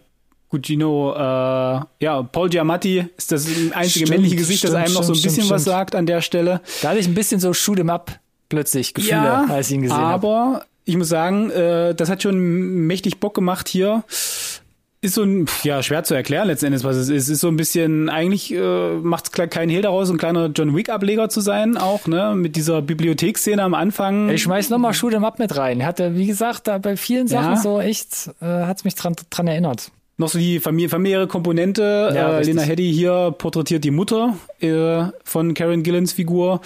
[0.48, 5.02] Gugino, äh, ja, Paul Giamatti ist das einzige Stimmt, männliche Gesicht, das stimmt, einem noch
[5.02, 6.60] so ein bisschen was sagt an der Stelle.
[6.82, 9.96] Da hatte ich ein bisschen so Shoot 'em up plötzlich Gefühle, als ich ihn gesehen
[9.96, 10.12] habe.
[10.28, 14.04] aber ich muss sagen, äh, das hat schon mächtig Bock gemacht hier.
[15.02, 17.28] Ist so ein, ja, schwer zu erklären letzten Endes, was es ist.
[17.28, 21.28] Ist so ein bisschen, eigentlich äh, macht es keinen Hehl daraus, ein kleiner John Wick-Ableger
[21.28, 24.30] zu sein, auch, ne, mit dieser Bibliotheksszene am Anfang.
[24.30, 25.84] Ich schmeiß nochmal Shoot 'em up mit rein.
[25.84, 27.60] Hatte, wie gesagt, da bei vielen Sachen Ja.
[27.60, 29.90] so echt, äh, hat's mich dran, dran erinnert.
[30.18, 32.10] Noch so die Familie, familiäre Komponente.
[32.14, 32.42] Ja, äh.
[32.42, 36.62] Lena Headey hier porträtiert die Mutter äh, von Karen Gillens Figur.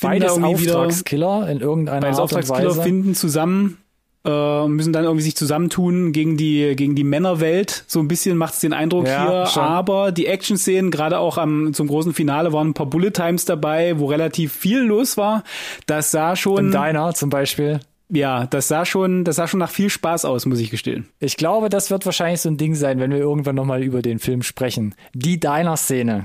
[0.00, 2.82] Beides Auftragskiller in irgendeiner Beides Art und Auftragskiller Weise.
[2.82, 3.78] finden zusammen.
[4.24, 7.84] äh, müssen dann irgendwie sich zusammentun gegen die gegen die Männerwelt.
[7.86, 9.46] So ein bisschen macht es den Eindruck Ja, hier.
[9.46, 9.62] schon.
[9.62, 14.00] Aber die Action-Szenen, gerade auch am zum großen Finale, waren ein paar Bullet Times dabei,
[14.00, 15.44] wo relativ viel los war.
[15.86, 17.78] Das sah schon, Im Diner zum Beispiel.
[18.08, 21.06] ja, das sah schon, das sah schon nach viel Spaß aus, muss ich gestehen.
[21.20, 24.18] Ich glaube, das wird wahrscheinlich so ein Ding sein, wenn wir irgendwann nochmal über den
[24.18, 24.96] Film sprechen.
[25.14, 26.24] Die Diner-Szene.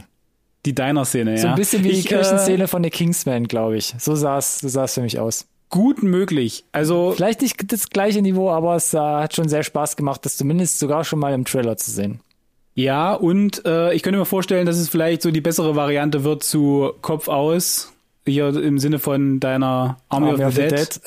[0.65, 1.37] Die Diner-Szene, ja.
[1.37, 3.95] So ein bisschen wie ich, die Kirchenszene von der Kingsman, glaube ich.
[3.97, 5.41] So sah es so sah's für mich aus.
[5.41, 6.65] Äh, gut möglich.
[6.71, 10.37] Also Vielleicht nicht das gleiche Niveau, aber es äh, hat schon sehr Spaß gemacht, das
[10.37, 12.19] zumindest sogar schon mal im Trailer zu sehen.
[12.75, 16.43] Ja, und äh, ich könnte mir vorstellen, dass es vielleicht so die bessere Variante wird
[16.43, 17.91] zu Kopf aus.
[18.25, 21.01] Hier im Sinne von deiner Army, of the Dead,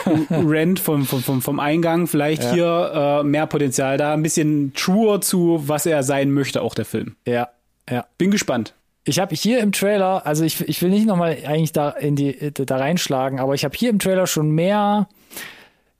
[0.30, 2.06] Rent vom, vom, vom, vom Eingang.
[2.06, 2.52] Vielleicht Ja.
[2.52, 4.12] hier äh, mehr Potenzial da.
[4.12, 7.16] Ein bisschen truer zu, was er sein möchte, auch der Film.
[7.24, 7.48] ja,
[7.90, 8.04] ja.
[8.18, 8.74] Bin gespannt.
[9.08, 12.52] Ich habe hier im Trailer, also ich, ich will nicht nochmal eigentlich da in die
[12.52, 15.08] da reinschlagen, aber ich habe hier im Trailer schon mehr,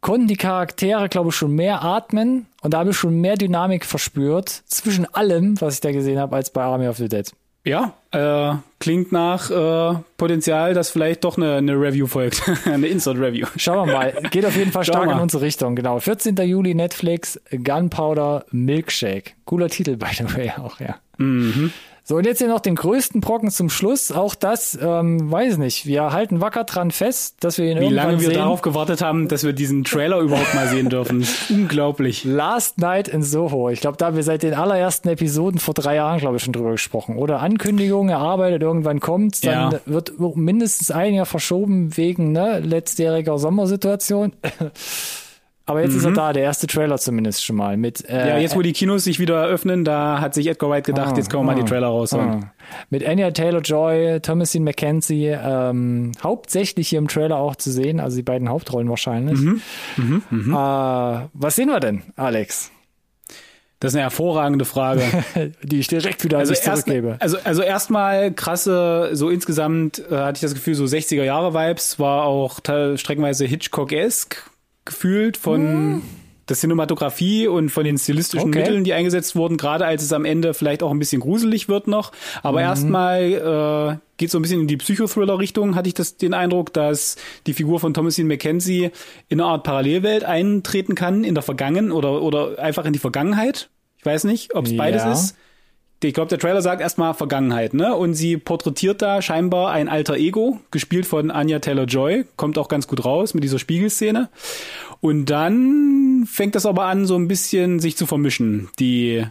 [0.02, 3.86] konnten die Charaktere, glaube ich, schon mehr atmen und da habe ich schon mehr Dynamik
[3.86, 7.32] verspürt zwischen allem, was ich da gesehen habe, als bei Army of the Dead.
[7.64, 12.42] Ja, äh, klingt nach äh, Potenzial, dass vielleicht doch eine, eine Review folgt.
[12.66, 13.46] eine Insert-Review.
[13.56, 14.12] Schauen wir mal.
[14.30, 15.76] Geht auf jeden Fall stark in unsere Richtung.
[15.76, 15.98] Genau.
[15.98, 16.36] 14.
[16.36, 19.32] Juli Netflix, Gunpowder Milkshake.
[19.44, 20.96] Cooler Titel, by the way, auch, ja.
[21.18, 21.72] Mhm.
[22.09, 24.11] So, und jetzt hier noch den größten Brocken zum Schluss.
[24.12, 25.84] Auch das, ähm, weiß nicht.
[25.84, 28.38] Wir halten wacker dran fest, dass wir ihn Wie irgendwann lange wir sehen.
[28.38, 31.26] darauf gewartet haben, dass wir diesen Trailer überhaupt mal sehen dürfen.
[31.50, 32.24] Unglaublich.
[32.24, 33.68] Last Night in Soho.
[33.68, 36.54] Ich glaube, da haben wir seit den allerersten Episoden vor drei Jahren, glaube ich, schon
[36.54, 37.18] drüber gesprochen.
[37.18, 39.80] Oder Ankündigung, erarbeitet, irgendwann kommt's, dann Ja.
[39.84, 44.32] wird mindestens ein Jahr verschoben wegen ne, letztjähriger Sommersituation.
[45.68, 47.76] Aber jetzt ist er da, der erste Trailer zumindest schon mal.
[47.76, 48.28] Mit, äh, Mhm.
[48.28, 51.16] Ja, jetzt wo die Kinos sich wieder öffnen, da hat sich Edgar Wright gedacht, Ah,
[51.16, 52.44] jetzt können wir mal ah, die Trailer raushauen.
[52.44, 52.52] Ah.
[52.90, 58.22] Mit Anya Taylor-Joy, Thomasin McKenzie, ähm, hauptsächlich hier im Trailer auch zu sehen, also die
[58.22, 59.38] beiden Hauptrollen wahrscheinlich.
[59.38, 59.60] Mhm.
[60.50, 62.70] Äh, was sehen wir denn, Alex?
[63.80, 65.02] Das ist eine hervorragende Frage.
[65.62, 67.16] Die ich direkt wieder Also dich erst, zurückgebe.
[67.20, 71.98] also, also erstmal krasse, so insgesamt äh, hatte ich das Gefühl, so 60er Jahre Vibes,
[72.00, 72.58] war auch
[72.96, 74.38] streckenweise Hitchcock-esque
[74.89, 76.03] gefühlt von
[76.49, 78.53] der Cinematografie und von den stilistischen Hm.
[78.53, 78.61] Okay.
[78.61, 81.89] Mitteln, die eingesetzt wurden, gerade als es am Ende vielleicht auch ein bisschen gruselig wird
[81.89, 82.11] noch.
[82.43, 82.64] Aber Mhm.
[82.64, 87.16] erstmal äh, geht so ein bisschen in die Psychothriller-Richtung, hatte ich das den Eindruck, dass
[87.47, 88.91] die Figur von Thomasin McKenzie
[89.28, 93.68] in eine Art Parallelwelt eintreten kann, in der Vergangen oder, oder einfach in die Vergangenheit.
[93.99, 95.12] Ich weiß nicht, ob es beides Ja.
[95.12, 95.36] ist.
[96.03, 97.94] Ich glaube, der Trailer sagt erstmal Vergangenheit, ne?
[97.94, 102.86] Und sie porträtiert da scheinbar ein alter Ego, gespielt von Anya Taylor-Joy, kommt auch ganz
[102.86, 104.28] gut raus mit dieser Spiegelszene.
[105.01, 108.68] Und dann fängt das aber an, so ein bisschen sich zu vermischen.
[108.78, 109.24] Die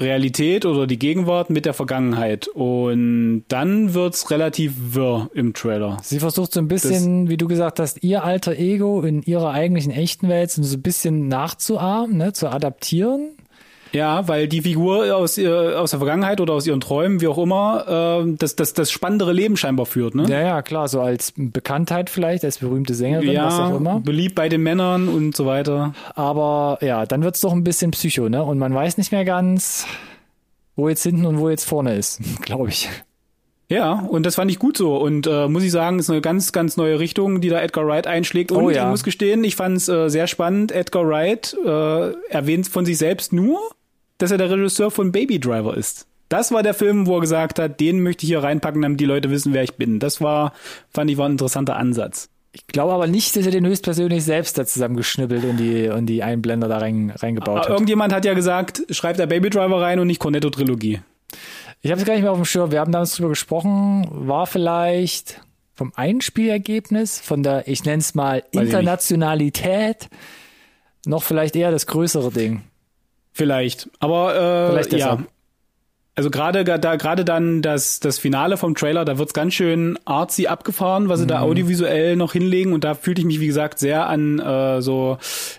[0.00, 2.48] Realität oder die Gegenwart mit der Vergangenheit.
[2.48, 5.98] Und dann wird's relativ wirr im Trailer.
[6.02, 9.92] Sie versucht so ein bisschen, wie du gesagt hast, ihr alter Ego in ihrer eigentlichen
[9.92, 13.30] echten Welt so ein bisschen nachzuahmen, ne, zu adaptieren.
[13.92, 17.38] Ja, weil die Figur aus, ihr, aus der Vergangenheit oder aus ihren Träumen, wie auch
[17.38, 20.26] immer, äh, das, das, das spannendere Leben scheinbar führt, ne?
[20.28, 24.00] Ja, ja, klar, so als Bekanntheit vielleicht, als berühmte Sängerin, was auch immer.
[24.00, 25.94] beliebt bei den Männern und so weiter.
[26.14, 28.42] Aber ja, dann wird's doch ein bisschen psycho, ne?
[28.44, 29.86] Und man weiß nicht mehr ganz,
[30.76, 32.88] wo jetzt hinten und wo jetzt vorne ist, glaube ich.
[33.68, 34.96] Ja, und das fand ich gut so.
[34.96, 38.08] Und äh, muss ich sagen, ist eine ganz, ganz neue Richtung, die da Edgar Wright
[38.08, 38.50] einschlägt.
[38.50, 38.82] Und Oh ja.
[38.82, 40.72] ich muss gestehen, ich fand es äh, sehr spannend.
[40.72, 43.60] Edgar Wright äh, erwähnt von sich selbst nur,
[44.22, 46.06] dass er der Regisseur von Baby Driver ist.
[46.28, 49.04] Das war der Film, wo er gesagt hat, den möchte ich hier reinpacken, damit die
[49.04, 49.98] Leute wissen, wer ich bin.
[49.98, 50.52] Das war,
[50.88, 52.28] fand ich, war ein interessanter Ansatz.
[52.52, 56.22] Ich glaube aber nicht, dass er den höchstpersönlich selbst da zusammengeschnibbelt und die, und die
[56.22, 57.68] Einblender da rein, reingebaut Aber hat.
[57.70, 61.00] irgendjemand hat ja gesagt, schreibt der Baby Driver rein und nicht Cornetto-Trilogie.
[61.82, 62.70] Ich habe es gar nicht mehr auf dem Schirm.
[62.70, 64.06] Wir haben damals drüber gesprochen.
[64.10, 65.40] War vielleicht
[65.74, 68.44] vom Einspielergebnis, von der, ich nenne es mal.
[68.50, 70.08] Internationalität,
[71.06, 72.62] noch vielleicht eher das größere Ding.
[73.32, 73.88] Vielleicht.
[74.00, 75.18] Aber äh, Vielleicht ja.
[76.16, 80.48] Also gerade da gerade dann das das Finale vom Trailer, da wird's ganz schön artsy
[80.48, 81.28] abgefahren, was sie Mhm.
[81.28, 85.16] da audiovisuell noch hinlegen und da fühlte ich mich wie gesagt sehr an äh, so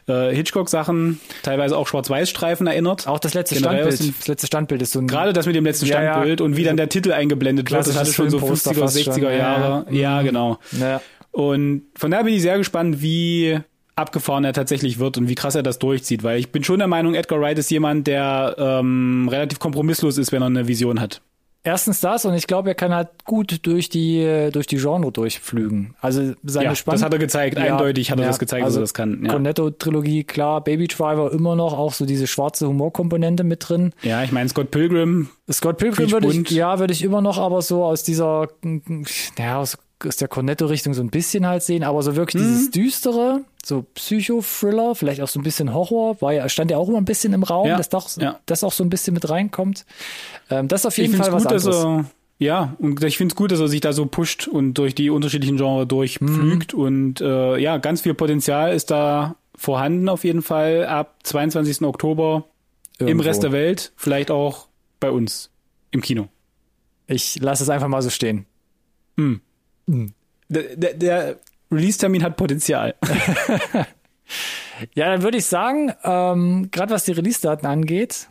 [0.07, 3.07] äh, Hitchcock Sachen, teilweise auch Schwarz-Weiß-Streifen erinnert.
[3.07, 4.19] Auch das letzte Generell Standbild.
[4.19, 5.07] Das letzte Standbild ist so ein.
[5.07, 6.11] Gerade das mit dem letzten Ja, ja.
[6.13, 8.97] Standbild und wie dann der Titel eingeblendet wird, das hatte schon so Filmposter 50er, fast
[8.97, 9.85] 60er schon, ja, Jahre.
[9.89, 9.99] ja.
[10.17, 10.59] Ja, genau.
[10.79, 11.01] Ja.
[11.31, 13.57] Und von daher bin ich sehr gespannt, wie
[13.95, 16.87] abgefahren er tatsächlich wird und wie krass er das durchzieht, weil ich bin schon der
[16.87, 21.21] Meinung, Edgar Wright ist jemand, der ähm, relativ kompromisslos ist, wenn er eine Vision hat.
[21.63, 25.93] Erstens das und ich glaube, er kann halt gut durch die durch die Genre durchflügen.
[26.01, 27.55] Also seine Ja, Spann das hat er gezeigt.
[27.55, 29.31] Eindeutig hat er das gezeigt, dass also er das kann, ja.
[29.31, 33.93] Cornetto-Trilogie, klar, Baby Driver immer noch auch so diese schwarze Humorkomponente mit drin.
[34.01, 37.61] Ja, ich meine, Scott Pilgrim, Scott Pilgrim würde ich, ja, würde ich immer noch aber
[37.61, 38.47] so aus dieser,
[39.37, 42.71] ja, aus aus der Cornetto-Richtung so ein bisschen halt sehen, aber so wirklich dieses Mhm.
[42.71, 46.97] düstere, so Psycho-Thriller, vielleicht auch so ein bisschen Horror, war ja, stand ja auch immer
[46.99, 48.39] ein bisschen im Raum, Ja, dass doch, ja.
[48.45, 49.85] das auch so ein bisschen mit reinkommt.
[50.49, 51.83] Ähm, das ist auf Ich jeden finde Fall was gut, anderes.
[51.83, 52.05] er,
[52.39, 55.09] ja, und ich finde es gut, dass er sich da so pusht und durch die
[55.09, 55.87] unterschiedlichen Genres Mhm.
[55.89, 61.83] durchpflügt und äh, ja, ganz viel Potenzial ist da vorhanden auf jeden Fall ab 22.
[61.83, 62.45] Oktober
[62.97, 63.25] im Irgendwo.
[63.27, 64.67] Rest der Welt, vielleicht auch
[64.99, 65.51] bei uns
[65.91, 66.29] im Kino.
[67.07, 68.45] Ich lasse es einfach mal so stehen.
[69.87, 71.35] Der, der, der
[71.71, 72.95] Release-Termin hat Potenzial.
[74.95, 78.29] Ja, dann würde ich sagen, ähm, gerade was die Release-Daten angeht,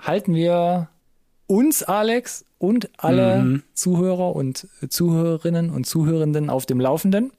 [0.00, 0.88] halten wir
[1.46, 3.62] uns, Alex, und alle Mhm.
[3.74, 7.32] Zuhörer und Zuhörerinnen und Zuhörenden auf dem Laufenden.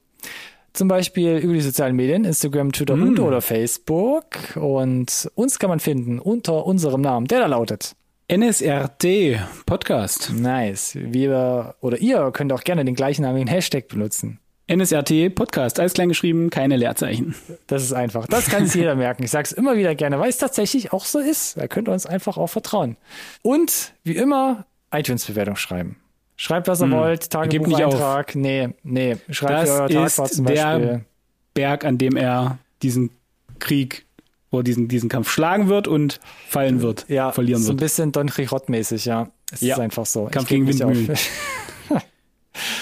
[0.73, 3.07] Zum Beispiel über die sozialen Medien, Instagram, Twitter Mhm.
[3.09, 4.55] und oder Facebook.
[4.55, 7.95] Und uns kann man finden unter unserem Namen, der da lautet.
[8.37, 10.31] NSRT Podcast.
[10.33, 10.97] Nice.
[10.99, 14.39] Wir oder ihr könnt auch gerne den gleichnamigen Hashtag benutzen.
[14.67, 17.35] NSRT Podcast, alles klein geschrieben, keine Leerzeichen.
[17.67, 18.25] Das ist einfach.
[18.25, 19.21] Das kann sich jeder merken.
[19.21, 21.57] Ich sage es immer wieder gerne, weil es tatsächlich auch so ist.
[21.57, 22.97] Da könnt ihr uns einfach auch vertrauen.
[23.43, 25.97] Und wie immer, iTunes-Bewertung schreiben.
[26.35, 27.29] Schreibt, was ihr wollt.
[27.49, 27.93] Gebt nicht auf.
[27.93, 28.35] Tagebucheintrag.
[28.35, 29.17] Nee, nee.
[29.29, 31.05] Schreibt, Das wie euer Tag ist war zum der- Beispiel.
[31.53, 33.11] Berg, an dem er diesen
[33.59, 34.07] Krieg
[34.53, 37.79] oder diesen, diesen Kampf schlagen wird und fallen wird, Ja, verlieren so ein wird.
[37.81, 39.27] bisschen Don Quixote-mäßig, ja.
[39.51, 39.75] Es Ja.
[39.75, 40.29] ist einfach so.
[40.31, 41.09] Kampf gegen Windmühlen.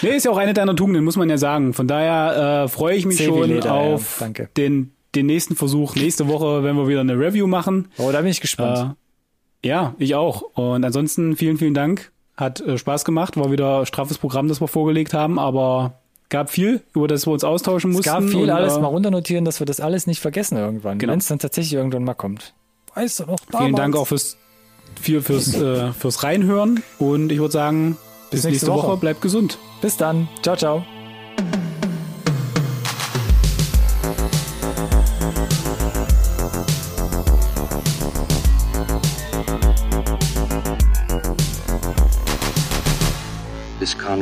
[0.02, 1.74] Nee, ist ja auch eine deiner Tugenden, muss man ja sagen.
[1.74, 3.72] Von daher äh, freue ich mich Zäh schon Leder, ja.
[3.74, 4.50] auf Danke.
[4.58, 7.88] den, den nächsten Versuch nächste Woche, wenn wir wieder eine Review machen.
[7.98, 8.96] Oh, da bin ich gespannt.
[9.64, 10.42] Äh, ja, ich auch.
[10.56, 12.12] Und ansonsten vielen, vielen Dank.
[12.36, 13.38] Hat äh, Spaß gemacht.
[13.38, 16.01] War wieder straffes Programm, das wir vorgelegt haben, aber
[16.32, 18.12] gab viel, über das wir uns austauschen es mussten.
[18.12, 20.98] gab viel und, alles äh, mal runternotieren, dass wir das alles nicht vergessen irgendwann.
[20.98, 21.12] Genau.
[21.12, 22.56] Wenn es dann tatsächlich irgendwann mal kommt.
[22.96, 23.76] Weißt du noch, Vielen damals.
[23.76, 24.38] Dank auch fürs,
[25.00, 26.82] viel fürs, äh, fürs Reinhören.
[26.98, 27.98] Und ich würde sagen,
[28.32, 28.88] bis, nächste, Woche.
[28.88, 28.98] Woche.
[28.98, 29.60] Bleibt gesund.
[29.82, 30.28] Bis dann.
[30.42, 30.84] Ciao, ciao.